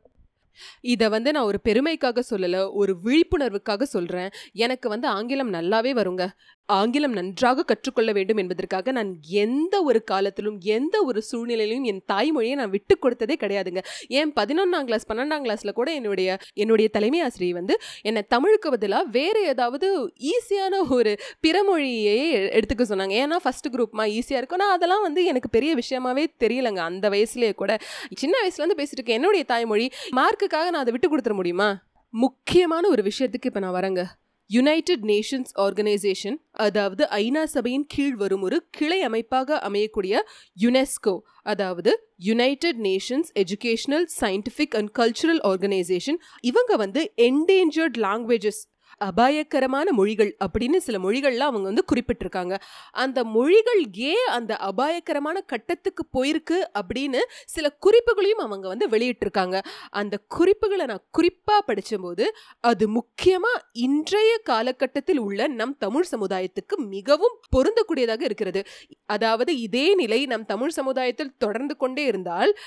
இதை 0.82 1.10
வந்து 1.10 1.32
நான் 1.32 1.44
ஒரு 1.44 1.60
பெருமைக்காக 1.64 2.24
சொல்லலை 2.30 2.72
ஒரு 2.72 2.96
விழிப்புணர்வுக்காக 3.04 3.84
சொல்கிறேன் 3.84 4.30
எனக்கு 4.54 4.90
வந்து 4.90 5.08
ஆங்கிலம் 5.08 5.54
நல்லாவே 5.54 5.92
வருங்க. 5.92 6.30
ஆங்கிலம் 6.66 7.12
நன்றாக 7.12 7.64
கற்றுக்கொள்ள 7.64 8.12
வேண்டும் 8.12 8.38
என்பதற்காக 8.38 8.92
நான் 8.92 9.18
எந்த 9.22 9.84
ஒரு 9.84 10.04
காலத்திலும் 10.04 10.60
எந்த 10.60 11.04
ஒரு 11.04 11.22
சூழ்நிலையிலும் 11.22 11.84
என் 11.84 12.04
தாய்மொழியை 12.12 12.56
நான் 12.56 12.70
விட்டு 12.70 12.98
கொடுத்ததே 13.02 13.36
கிடையாதுங்க. 13.40 13.82
ஏன் 14.08 14.34
பதினொன்றாம் 14.34 14.84
கிளாஸ் 14.84 15.12
பன்னெண்டாம் 15.12 15.44
கிளாஸில் 15.46 15.72
கூட 15.72 15.94
என்னுடைய 15.94 16.38
என்னுடைய 16.54 16.90
தலைமை 16.90 17.22
ஆசிரியை 17.22 17.54
வந்து 17.54 17.78
என்னை 18.02 18.24
தமிழுக்கு 18.28 18.70
பதிலாக 18.70 19.04
வேறு 19.12 19.44
ஏதாவது 19.44 20.08
ஈஸியான 20.08 20.90
ஒரு 20.90 21.18
பிறமொழியே 21.48 22.18
எடுத்துக்க 22.60 22.84
சொன்னாங்க. 22.90 23.16
ஏன்னா 23.24 23.40
ஃபஸ்ட்டு 23.44 23.72
குரூப்மா 23.72 24.06
ஈஸியாக 24.18 24.42
இருக்கும். 24.42 24.58
நான் 24.58 24.72
அதெல்லாம் 24.72 25.02
வந்து 25.02 25.26
எனக்கு 25.26 25.50
பெரிய 25.50 25.76
விஷயமாவே 25.76 26.26
தெரியலங்க. 26.40 26.76
அந்த 26.76 27.10
வயசுலேயே 27.10 27.54
கூட. 27.54 27.78
சின்ன 28.16 28.36
வயசுலேருந்து 28.44 28.80
பேசிட்டு 28.80 29.00
இருக்கேன். 29.00 29.16
என்னுடைய 29.16 29.46
தாய்மொழி 29.46 29.92
மார்க்குக்காக 30.16 30.68
நான் 30.74 30.84
அதை 30.86 30.92
விட்டு 30.92 31.18
கொடுத்துட 31.18 31.34
முடியுமா? 31.34 31.82
முக்கியமான 32.10 32.88
ஒரு 32.88 33.04
விஷயத்துக்கு 33.04 33.46
இப்போ 33.46 33.60
நான் 33.60 33.74
வரேங்க. 33.74 34.04
யுனைடெட் 34.50 35.06
நேஷன்ஸ் 35.06 35.52
ஆர்கனைசேஷன் 35.58 36.38
அதாவது 36.60 37.04
ஐநா 37.18 37.44
சபையின் 37.54 37.86
கீழ் 37.88 38.16
வரும் 38.16 38.42
ஒரு 38.42 38.58
கிளை 38.70 39.00
அமைப்பாக 39.02 39.60
அமையக்கூடிய 39.68 40.16
யுனெஸ்கோ 40.58 41.16
அதாவது 41.44 41.92
United 42.24 42.82
Nations 42.82 43.32
Educational 43.36 44.06
Scientific 44.20 44.76
and 44.76 44.92
Cultural 45.00 45.42
Organisation 45.44 46.20
இவங்க 46.44 46.76
வந்து 46.76 47.04
என்டேஞ்சர்ட் 47.22 47.98
லாங்குவேஜஸ் 48.04 48.62
அபாயகரமான 48.98 49.92
மொழிகள் 49.92 50.36
அப்படின்னு 50.46 50.78
சில 50.78 50.98
மொழிகள்லாம் 50.98 51.52
அவங்க 51.52 51.68
வந்து 51.72 51.86
குறிப்பிட்டிருக்காங்க. 51.94 52.56
அந்த 52.92 53.24
மொழிகள் 53.24 53.92
ஏன் 53.94 54.28
அந்த 54.28 54.56
அபாயகரமான 54.56 55.42
கட்டத்துக்கு 55.42 56.06
போயிருக்கு 56.18 56.58
அப்படின்னு 56.80 57.20
சில 57.46 57.78
குறிப்புகளையும் 57.86 58.44
அவங்க 58.46 58.68
வந்து 58.68 58.88
வெளியிட்டிருக்காங்க. 58.90 59.60
அந்த 59.90 60.20
குறிப்புகளை 60.28 60.86
நான் 60.86 61.06
குறிப்பாக 61.12 61.74
படித்தபோது 61.74 62.26
அது 62.60 62.88
முக்கியமாக 62.88 63.64
இன்றைய 63.72 64.38
காலகட்டத்தில் 64.44 65.18
உள்ள 65.18 65.48
நம் 65.48 65.78
தமிழ் 65.78 66.06
சமுதாயத்துக்கு 66.12 66.76
மிகவும் 66.78 67.40
பொருந்தக்கூடியதாக 67.56 68.22
இருக்கிறது. 68.22 68.64
அதாவது 69.06 69.60
இதே 69.60 69.96
நிலை 69.96 70.26
நம் 70.26 70.46
தமிழ் 70.46 70.70
சமுதாயத்தில் 70.70 71.38
தொடர்ந்து 71.38 71.78
கொண்டே 71.78 72.06
இருந்தால் 72.06 72.58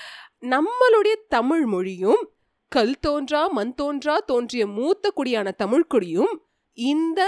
நம்மளுடைய 0.41 1.15
தமிழ் 1.29 1.65
மொழியும் 1.65 2.29
கல் 2.71 2.95
தோன்றா 3.07 3.47
மண் 3.47 3.73
தோன்றா 3.81 4.17
தோன்றிய 4.25 4.67
மூத்த 4.67 5.11
குடியான 5.15 5.51
தமிழ்குடியும் 5.57 6.33
இந்த 6.77 7.21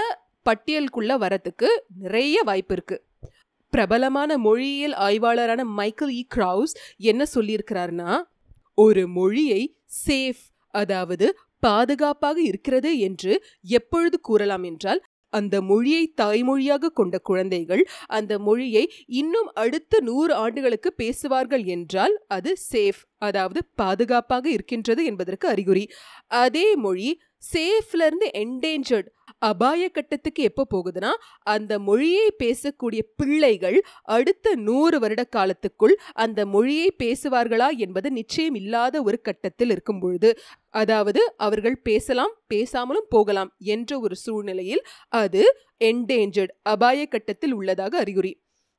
பட்டியலுக்குள்ள 0.46 1.12
வரத்துக்கு 1.18 1.68
நிறைய 1.98 2.42
வாய்ப்பு 2.42 2.74
இருக்கு. 2.74 2.96
பிரபலமான 3.72 4.38
மொழியியல் 4.38 4.92
ஆய்வாளரான 4.92 5.64
மைக்கேல் 5.64 6.10
இ. 6.10 6.22
கிரவுஸ் 6.34 6.74
என்ன 6.96 7.26
சொல்லியிருக்கிறாருன்னா 7.34 8.22
ஒரு 8.74 9.08
மொழியை 9.08 9.76
சேஃப் 10.06 10.42
அதாவது 10.74 11.26
பாதுகாப்பாக 11.60 12.40
இருக்கிறது 12.42 12.98
என்று 12.98 13.32
எப்பொழுது 13.62 14.20
கூறலாம் 14.20 14.62
என்றால் 14.62 15.00
அந்த 15.32 15.60
மொழியை 15.62 16.02
தாய்மொழியாக 16.20 16.92
கொண்ட 16.92 17.18
குழந்தைகள் 17.20 17.82
அந்த 18.10 18.32
மொழியை 18.38 18.84
இன்னும் 19.14 19.50
அடுத்த 19.56 20.00
நூறு 20.00 20.34
ஆண்டுகளுக்கு 20.34 20.92
பேசுவார்கள் 20.94 21.64
என்றால் 21.68 22.16
அது 22.28 22.52
சேஃப் 22.72 23.02
அதாவது 23.18 23.60
பாதுகாப்பாக 23.74 24.46
இருக்கின்றது 24.50 25.04
என்பதற்கு 25.04 25.46
அறிகுறி. 25.48 25.84
அதே 26.40 26.66
மொழி 26.76 27.08
சேஃப்ல 27.42 28.06
இருந்து 28.06 28.30
என்டேஞ்சர்ட் 28.34 29.08
அபாய 29.38 29.88
கட்டத்துக்கு 29.88 30.42
எப்போ 30.42 30.66
போகுதுன்னா 30.74 31.10
அந்த 31.42 31.78
மொழியை 31.78 32.32
பேசக்கூடிய 32.38 33.00
பிள்ளைகள் 33.16 33.82
அடுத்த 34.02 34.54
நூறு 34.54 34.98
வருட 34.98 35.24
காலத்துக்குள் 35.36 35.94
அந்த 36.12 36.46
மொழியை 36.46 36.96
பேசுவார்களா 36.98 37.68
என்பது 37.76 38.10
நிச்சயம் 38.10 38.54
இல்லாத 38.54 39.02
ஒரு 39.02 39.20
கட்டத்தில் 39.20 39.70
இருக்கும் 39.70 39.98
பொழுது 39.98 40.38
அதாவது 40.70 41.34
அவர்கள் 41.36 41.82
பேசலாம் 41.82 42.34
பேசாமலும் 42.54 43.08
போகலாம் 43.08 43.54
என்ற 43.58 44.00
ஒரு 44.00 44.16
சூழ்நிலையில் 44.16 44.84
அது 45.08 45.42
என்டேஞ்சர்ட் 45.84 46.54
அபாய 46.62 47.06
கட்டத்தில் 47.06 47.52
உள்ளதாக 47.52 47.98
அறிகுறி. 47.98 48.32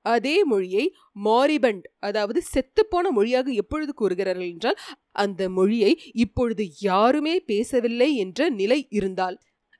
அதே 0.05 0.43
மொழியை 0.43 0.85
மாரிபண்ட் 1.25 1.85
அதாவது 1.99 2.41
செத்துப்போன 2.53 3.11
மொழியாக 3.11 3.51
எப்பொழுது 3.51 3.93
கூறுகிறார்கள் 3.93 4.49
என்றால் 4.49 4.79
அந்த 5.15 5.49
மொழியை 5.49 5.91
இப்பொழுது 6.15 6.63
யாருமே 6.79 7.35
பேசவில்லை 7.45 8.09
என்ற 8.15 8.49
நிலை 8.49 8.87
இருந்தால். 8.89 9.37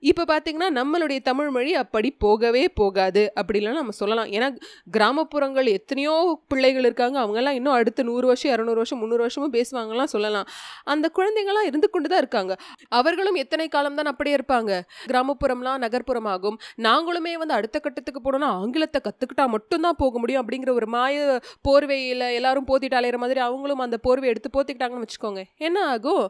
இப்போ 0.09 0.23
பார்த்திங்கன்னா 0.29 0.67
நம்மளுடைய 0.77 1.19
தமிழ் 1.29 1.49
மொழி 1.55 1.71
அப்படி 1.81 2.09
போகவே 2.23 2.61
போகாது 2.79 3.23
அப்படிலாம் 3.39 3.77
நம்ம 3.79 3.93
சொல்லலாம். 3.99 4.29
ஏன்னா 4.35 4.47
கிராமப்புறங்கள் 4.95 5.67
எத்தனையோ 5.77 6.13
பிள்ளைகள் 6.51 6.85
இருக்காங்க. 6.89 7.17
அவங்கெல்லாம் 7.23 7.57
இன்னும் 7.59 7.75
அடுத்த 7.79 8.03
நூறு 8.09 8.25
வருஷம் 8.31 8.51
இரநூறு 8.53 8.79
வருஷம் 8.81 8.99
முந்நூறு 9.01 9.23
வருஷமும் 9.25 9.53
பேசுவாங்கலாம் 9.57 10.11
சொல்லலாம். 10.15 10.47
அந்த 10.93 11.11
குழந்தைங்களாம் 11.17 11.67
இருந்து 11.69 11.89
கொண்டு 11.89 12.09
தான் 12.13 12.21
இருக்காங்க. 12.23 12.55
அவர்களும் 12.99 13.39
எத்தனை 13.43 13.67
காலம் 13.67 13.97
தான் 13.99 14.11
அப்படியே 14.13 14.37
இருப்பாங்க? 14.39 14.71
கிராமப்புறம்லாம் 15.11 15.83
நகர்ப்புறமாகும். 15.85 16.57
நாங்களுமே 16.87 17.33
வந்து 17.43 17.57
அடுத்த 17.59 17.79
கட்டத்துக்கு 17.79 18.23
போனோம்னா 18.25 18.51
ஆங்கிலத்தை 18.61 19.01
கற்றுக்கிட்டா 19.07 19.47
மட்டும்தான் 19.55 19.99
போக 20.03 20.19
முடியும் 20.19 20.43
அப்படிங்கிற 20.43 20.73
ஒரு 20.79 20.89
மாய 20.97 21.39
போர்வையில் 21.67 22.27
எல்லாரும் 22.39 22.69
போத்திட்டு 22.71 22.99
அலையிற 23.01 23.19
மாதிரி 23.25 23.39
அவங்களும் 23.47 23.85
அந்த 23.87 23.99
போர்வை 24.07 24.29
எடுத்து 24.33 24.49
போத்திக்கிட்டாங்கன்னு 24.57 25.05
வச்சுக்கோங்க. 25.05 25.43
என்ன 25.67 25.77
ஆகும்? 25.93 26.25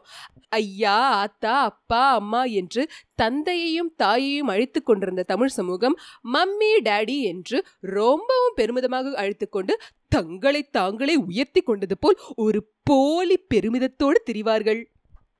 ஐயா 0.60 0.98
அத்தா 1.24 1.54
அப்பா 1.70 2.02
அம்மா 2.20 2.40
என்று 2.60 2.82
தந்தையையும் 3.14 3.90
தாயையும் 3.96 4.48
அழித்து 4.48 4.82
கொண்டிருந்த 4.82 5.22
தமிழ் 5.22 5.48
சமூகம் 5.48 5.96
மம்மி 6.32 6.70
டேடி 6.84 7.22
என்று 7.22 7.58
ரொம்பவும் 7.80 8.56
பெருமிதமாக 8.56 9.14
அழைத்து 9.14 9.48
கொண்டு 9.48 9.78
தங்களை 10.08 10.62
தாங்களே 10.70 11.14
உயர்த்தி 11.14 11.60
கொண்டது 11.60 11.98
போல் 11.98 12.18
ஒரு 12.36 12.60
போலி 12.82 13.36
பெருமிதத்தோடு 13.54 14.18
திரிவார்கள். 14.30 14.82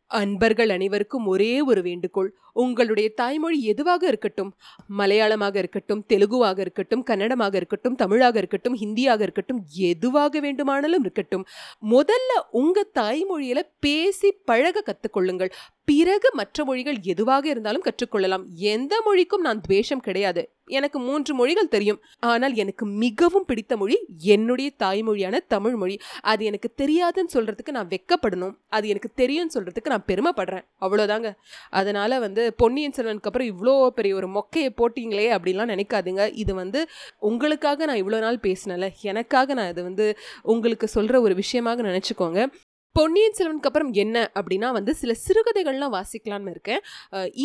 அன்பர்கள் 0.07 0.69
அனைவருக்கும் 0.69 1.27
ஒரே 1.27 1.61
ஒரு 1.61 1.83
வேண்டுகோள் 1.83 2.35
உங்களுடைய 2.53 3.09
தாய்மொழி 3.15 3.59
எதுவாக 3.65 4.07
இருக்கட்டும் 4.07 4.51
மலையாளமாக 4.87 5.59
இருக்கட்டும் 5.59 6.05
தெலுங்குவாக 6.09 6.59
இருக்கட்டும் 6.59 7.03
கன்னடமாக 7.03 7.57
இருக்கட்டும் 7.57 7.95
தமிழாக 7.95 8.39
இருக்கட்டும் 8.39 8.77
ஹிந்தியாக 8.77 9.21
இருக்கட்டும் 9.21 9.61
எதுவாக 9.91 10.41
வேண்டுமானாலும் 10.41 11.01
இருக்கட்டும் 11.01 11.47
முதல்ல 11.91 12.41
உங்கள் 12.51 12.91
தாய்மொழியில் 12.95 13.71
பேசி 13.81 14.31
பழக 14.45 14.85
கற்றுக்கொள்ளுங்கள் 14.87 15.55
பிறகு 15.91 16.29
மற்ற 16.33 16.65
மொழிகள் 16.65 16.99
எதுவாக 17.03 17.45
இருந்தாலும் 17.49 17.85
கற்றுக்கொள்ளலாம். 17.85 18.45
எந்த 18.73 18.95
மொழிக்கும் 19.05 19.41
நான் 19.41 19.61
துவேஷம் 19.61 20.01
கிடையாது. 20.01 20.43
எனக்கு 20.67 20.99
மூன்று 20.99 21.33
மொழிகள் 21.35 21.69
தெரியும். 21.69 21.99
ஆனால் 22.29 22.55
எனக்கு 22.55 22.85
மிகவும் 23.05 23.45
பிடித்த 23.45 23.77
மொழி 23.77 23.97
என்னுடைய 24.35 24.69
தாய்மொழியான 24.79 25.41
தமிழ் 25.49 25.77
மொழி. 25.77 25.97
அது 26.23 26.43
எனக்கு 26.45 26.69
தெரியாதுன்னு 26.77 27.35
சொல்கிறதுக்கு 27.35 27.71
நான் 27.71 27.89
வெக்கப்படணும். 27.89 28.55
அது 28.69 28.89
எனக்கு 28.89 29.11
தெரியும்னு 29.15 29.55
சொல்கிறதுக்கு 29.55 29.93
நான் 29.95 30.07
பெருமைப்படுறேன். 30.07 30.67
அவ்வளோதாங்க 30.81 31.31
அதனால் 31.71 32.17
வந்து 32.19 32.42
பொன்னியின் 32.57 32.95
செல்வனுக்கு 32.97 33.31
அப்புறம் 33.31 33.51
இவ்வளோ 33.53 33.75
பெரிய 33.99 34.15
ஒரு 34.15 34.29
மொக்கையை 34.37 34.71
போட்டிங்களே 34.81 35.27
அப்படின்லாம் 35.37 35.73
நினைக்காதீங்க. 35.75 36.25
இது 36.43 36.53
வந்து 36.55 36.81
உங்களுக்காக 37.31 37.87
நான் 37.87 38.03
இவ்வளோ 38.03 38.21
நாள் 38.21 38.45
பேசினல 38.47 38.89
எனக்காக 39.13 39.55
நான் 39.55 39.73
இது 39.75 39.83
வந்து 39.83 40.07
உங்களுக்கு 40.43 40.89
சொல்கிற 40.89 41.21
ஒரு 41.21 41.35
விஷயமாக 41.35 41.83
நினச்சிக்கோங்க. 41.83 42.41
பொன்னியின் 42.97 43.37
செல்வனுக்கு 43.39 43.69
அப்புறம் 43.69 43.93
என்ன 43.93 44.17
அப்படின்னா 44.39 44.71
வந்து 44.73 44.93
சில 44.95 45.13
சிறுகதைகள்லாம் 45.27 45.95
வாசிக்கலாம்னு 45.97 46.53
இருக்கேன். 46.55 46.83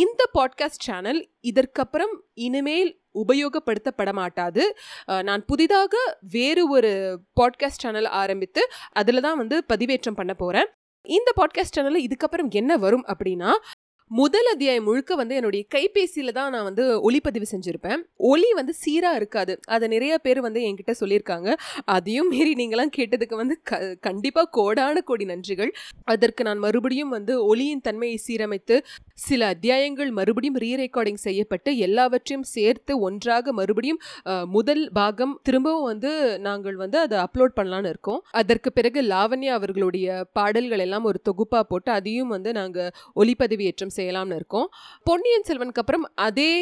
இந்த 0.02 0.22
பாட்காஸ்ட் 0.38 0.86
சேனல் 0.88 1.22
இதற்கப்புறம் 1.42 2.14
இனிமேல் 2.48 2.92
உபயோகப்படுத்தப்பட 3.22 4.12
மாட்டாது 4.14 4.64
நான் 5.24 5.44
புதிதாக 5.46 5.96
வேறு 6.32 6.64
ஒரு 6.70 6.92
பாட்காஸ்ட் 7.42 7.84
சேனல் 7.86 8.10
ஆரம்பித்து 8.22 8.64
அதில் 8.92 9.22
தான் 9.22 9.38
வந்து 9.38 9.60
பதிவேற்றம் 9.74 10.20
பண்ண 10.20 10.34
போகிறேன் 10.34 10.70
இந்த 11.06 11.30
பாட்காஸ்ட் 11.40 11.76
சேனலில் 11.78 12.06
இதுக்கப்புறம் 12.08 12.50
என்ன 12.52 12.72
வரும் 12.78 13.06
அப்படின்னா 13.08 13.52
முதல் 14.12 14.48
அத்தியாயம் 14.52 14.86
முழுக்க 14.88 15.16
வந்து 15.20 15.38
என்னுடைய 15.38 15.64
கைபேசியில் 15.74 16.34
தான் 16.38 16.54
நான் 16.56 16.66
வந்து 16.68 16.84
ஒளிப்பதிவு 17.08 17.48
செஞ்சுருப்பேன். 17.52 18.02
ஒலி 18.30 18.50
வந்து 18.60 18.74
சீராக 18.82 19.20
இருக்காது. 19.20 19.54
அதை 19.76 19.86
நிறைய 19.94 20.14
பேர் 20.26 20.40
வந்து 20.46 20.60
என்கிட்ட 20.68 20.94
சொல்லியிருக்காங்க. 21.00 21.50
அதையும் 21.96 22.30
மீறி 22.34 22.54
நீங்களாம் 22.60 22.92
கேட்டதுக்கு 22.98 23.36
வந்து 23.42 23.56
க 23.70 23.80
கண்டிப்பாக 24.08 24.50
கோடான 24.58 25.02
கோடி 25.10 25.26
நன்றிகள். 25.32 25.72
அதற்கு 26.14 26.46
நான் 26.50 26.62
மறுபடியும் 26.66 27.12
வந்து 27.16 27.36
ஒலியின் 27.50 27.84
தன்மையை 27.88 28.20
சீரமைத்து 28.28 28.78
சில 29.26 29.42
அத்தியாயங்கள் 29.54 30.14
மறுபடியும் 30.20 30.60
ரீ 30.64 30.72
ரெக்கார்டிங் 30.84 31.22
செய்யப்பட்டு 31.26 31.70
எல்லாவற்றையும் 31.88 32.48
சேர்த்து 32.54 32.96
ஒன்றாக 33.10 33.54
மறுபடியும் 33.60 34.02
முதல் 34.56 34.84
பாகம் 35.00 35.36
திரும்பவும் 35.50 35.88
வந்து 35.92 36.14
நாங்கள் 36.48 36.80
வந்து 36.84 37.00
அதை 37.06 37.20
அப்லோட் 37.26 37.58
பண்ணலான்னு 37.60 37.94
இருக்கோம். 37.94 38.24
அதற்கு 38.44 38.70
பிறகு 38.80 39.02
லாவண்யா 39.12 39.54
அவர்களுடைய 39.60 40.24
பாடல்கள் 40.40 40.86
எல்லாம் 40.88 41.08
ஒரு 41.12 41.22
தொகுப்பாக 41.30 41.66
போட்டு 41.74 41.92
அதையும் 42.00 42.34
வந்து 42.38 42.50
நாங்கள் 42.62 42.92
ஒளிப்பதிவேற்றம் 43.22 43.96
செய்யலாம்னு 43.98 44.40
இருக்கோம். 44.40 44.68
பொன்னியின் 45.04 45.48
செல்வனுக்கு 45.48 45.84
அப்புறம் 45.84 46.06
அதே 46.28 46.54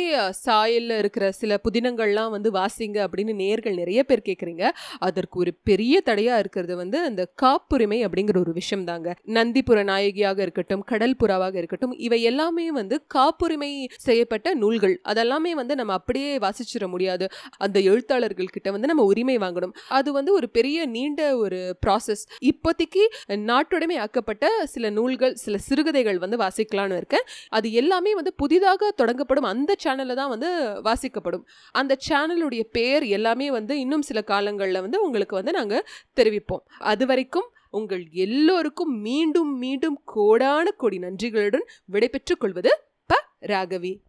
சாயலில் 0.45 0.97
இருக்கிற 0.97 1.25
சில 1.41 1.59
புதினங்கள்லாம் 1.65 2.33
வந்து 2.35 2.51
வாசிங்க 2.51 2.97
அப்படின்னு 3.05 3.33
நேர்கள் 3.43 3.79
நிறைய 3.81 4.03
பேர் 4.03 4.25
கேட்குறீங்க 4.25 4.63
அதற்கு 4.99 5.39
ஒரு 5.39 5.53
பெரிய 5.63 6.01
தடையாக 6.01 6.39
இருக்கிறது 6.39 6.75
வந்து 6.75 6.97
அந்த 7.09 7.23
காப்புரிமை 7.43 7.99
அப்படிங்கிற 8.07 8.37
ஒரு 8.39 8.53
விஷயம் 8.53 8.85
தாங்க 8.85 9.09
நந்திபுர 9.37 9.79
நாயகியாக 9.83 10.41
இருக்கட்டும் 10.41 10.83
கடல் 10.91 11.15
புறாவாக 11.23 11.55
இருக்கட்டும் 11.61 11.93
இவை 12.07 12.19
எல்லாமே 12.31 12.67
வந்து 12.71 12.95
காப்புரிமை 13.07 13.69
செய்யப்பட்ட 13.97 14.53
நூல்கள். 14.61 14.95
அதெல்லாமே 15.11 15.51
வந்து 15.59 15.73
நம்ம 15.79 15.93
அப்படியே 15.93 16.31
வாசிச்சிட 16.37 16.85
முடியாது. 16.93 17.25
அந்த 17.57 17.77
எழுத்தாளர்கள் 17.91 18.53
கிட்ட 18.55 18.71
வந்து 18.75 18.89
நம்ம 18.91 19.03
உரிமை 19.11 19.37
வாங்கணும். 19.37 19.73
அது 19.97 20.09
வந்து 20.17 20.31
ஒரு 20.33 20.47
பெரிய 20.57 20.85
நீண்ட 20.95 21.21
ஒரு 21.37 21.59
ப்ராசஸ் 21.85 22.23
இப்போதைக்கு 22.49 23.03
நாட்டுடைமை 23.49 23.97
ஆக்கப்பட்ட 24.05 24.45
சில 24.73 24.89
நூல்கள் 24.89 25.35
சில 25.43 25.57
சிறுகதைகள் 25.67 26.19
வந்து 26.23 26.37
வாசிக்கலாம்னு 26.37 26.99
இருக்கேன். 27.01 27.24
அது 27.49 27.71
எல்லாமே 27.71 28.13
வந்து 28.13 28.33
புதிதாக 28.33 28.93
தொடங்கப்படும் 28.97 29.49
அந்த 29.53 29.75
சேனலில் 29.83 30.15
தான் 30.15 30.29
வந்து 30.29 30.49
வாசிக்கப்படும். 30.81 31.45
அந்த 31.71 31.97
சேனலுடைய 32.09 32.61
பேர் 32.71 33.03
எல்லாமே 33.03 33.51
வந்து 33.51 33.79
இன்னும் 33.79 34.01
சில 34.01 34.21
காலங்களில் 34.21 34.81
வந்து 34.81 35.03
உங்களுக்கு 35.03 35.35
வந்து 35.35 35.51
நாங்கள் 35.51 35.85
தெரிவிப்போம். 36.15 36.63
அது 36.77 37.05
வரைக்கும் 37.05 37.49
உங்கள் 37.69 38.07
எல்லோருக்கும் 38.11 39.01
மீண்டும் 39.01 39.57
மீண்டும் 39.57 40.01
கோடான 40.05 40.71
கொடி 40.71 40.97
நன்றிகளுடன் 40.97 41.65
விடைபெற்றுக் 41.85 42.39
கொள்வது 42.39 42.83
ப. 43.05 43.13
ராகவி. 43.41 44.04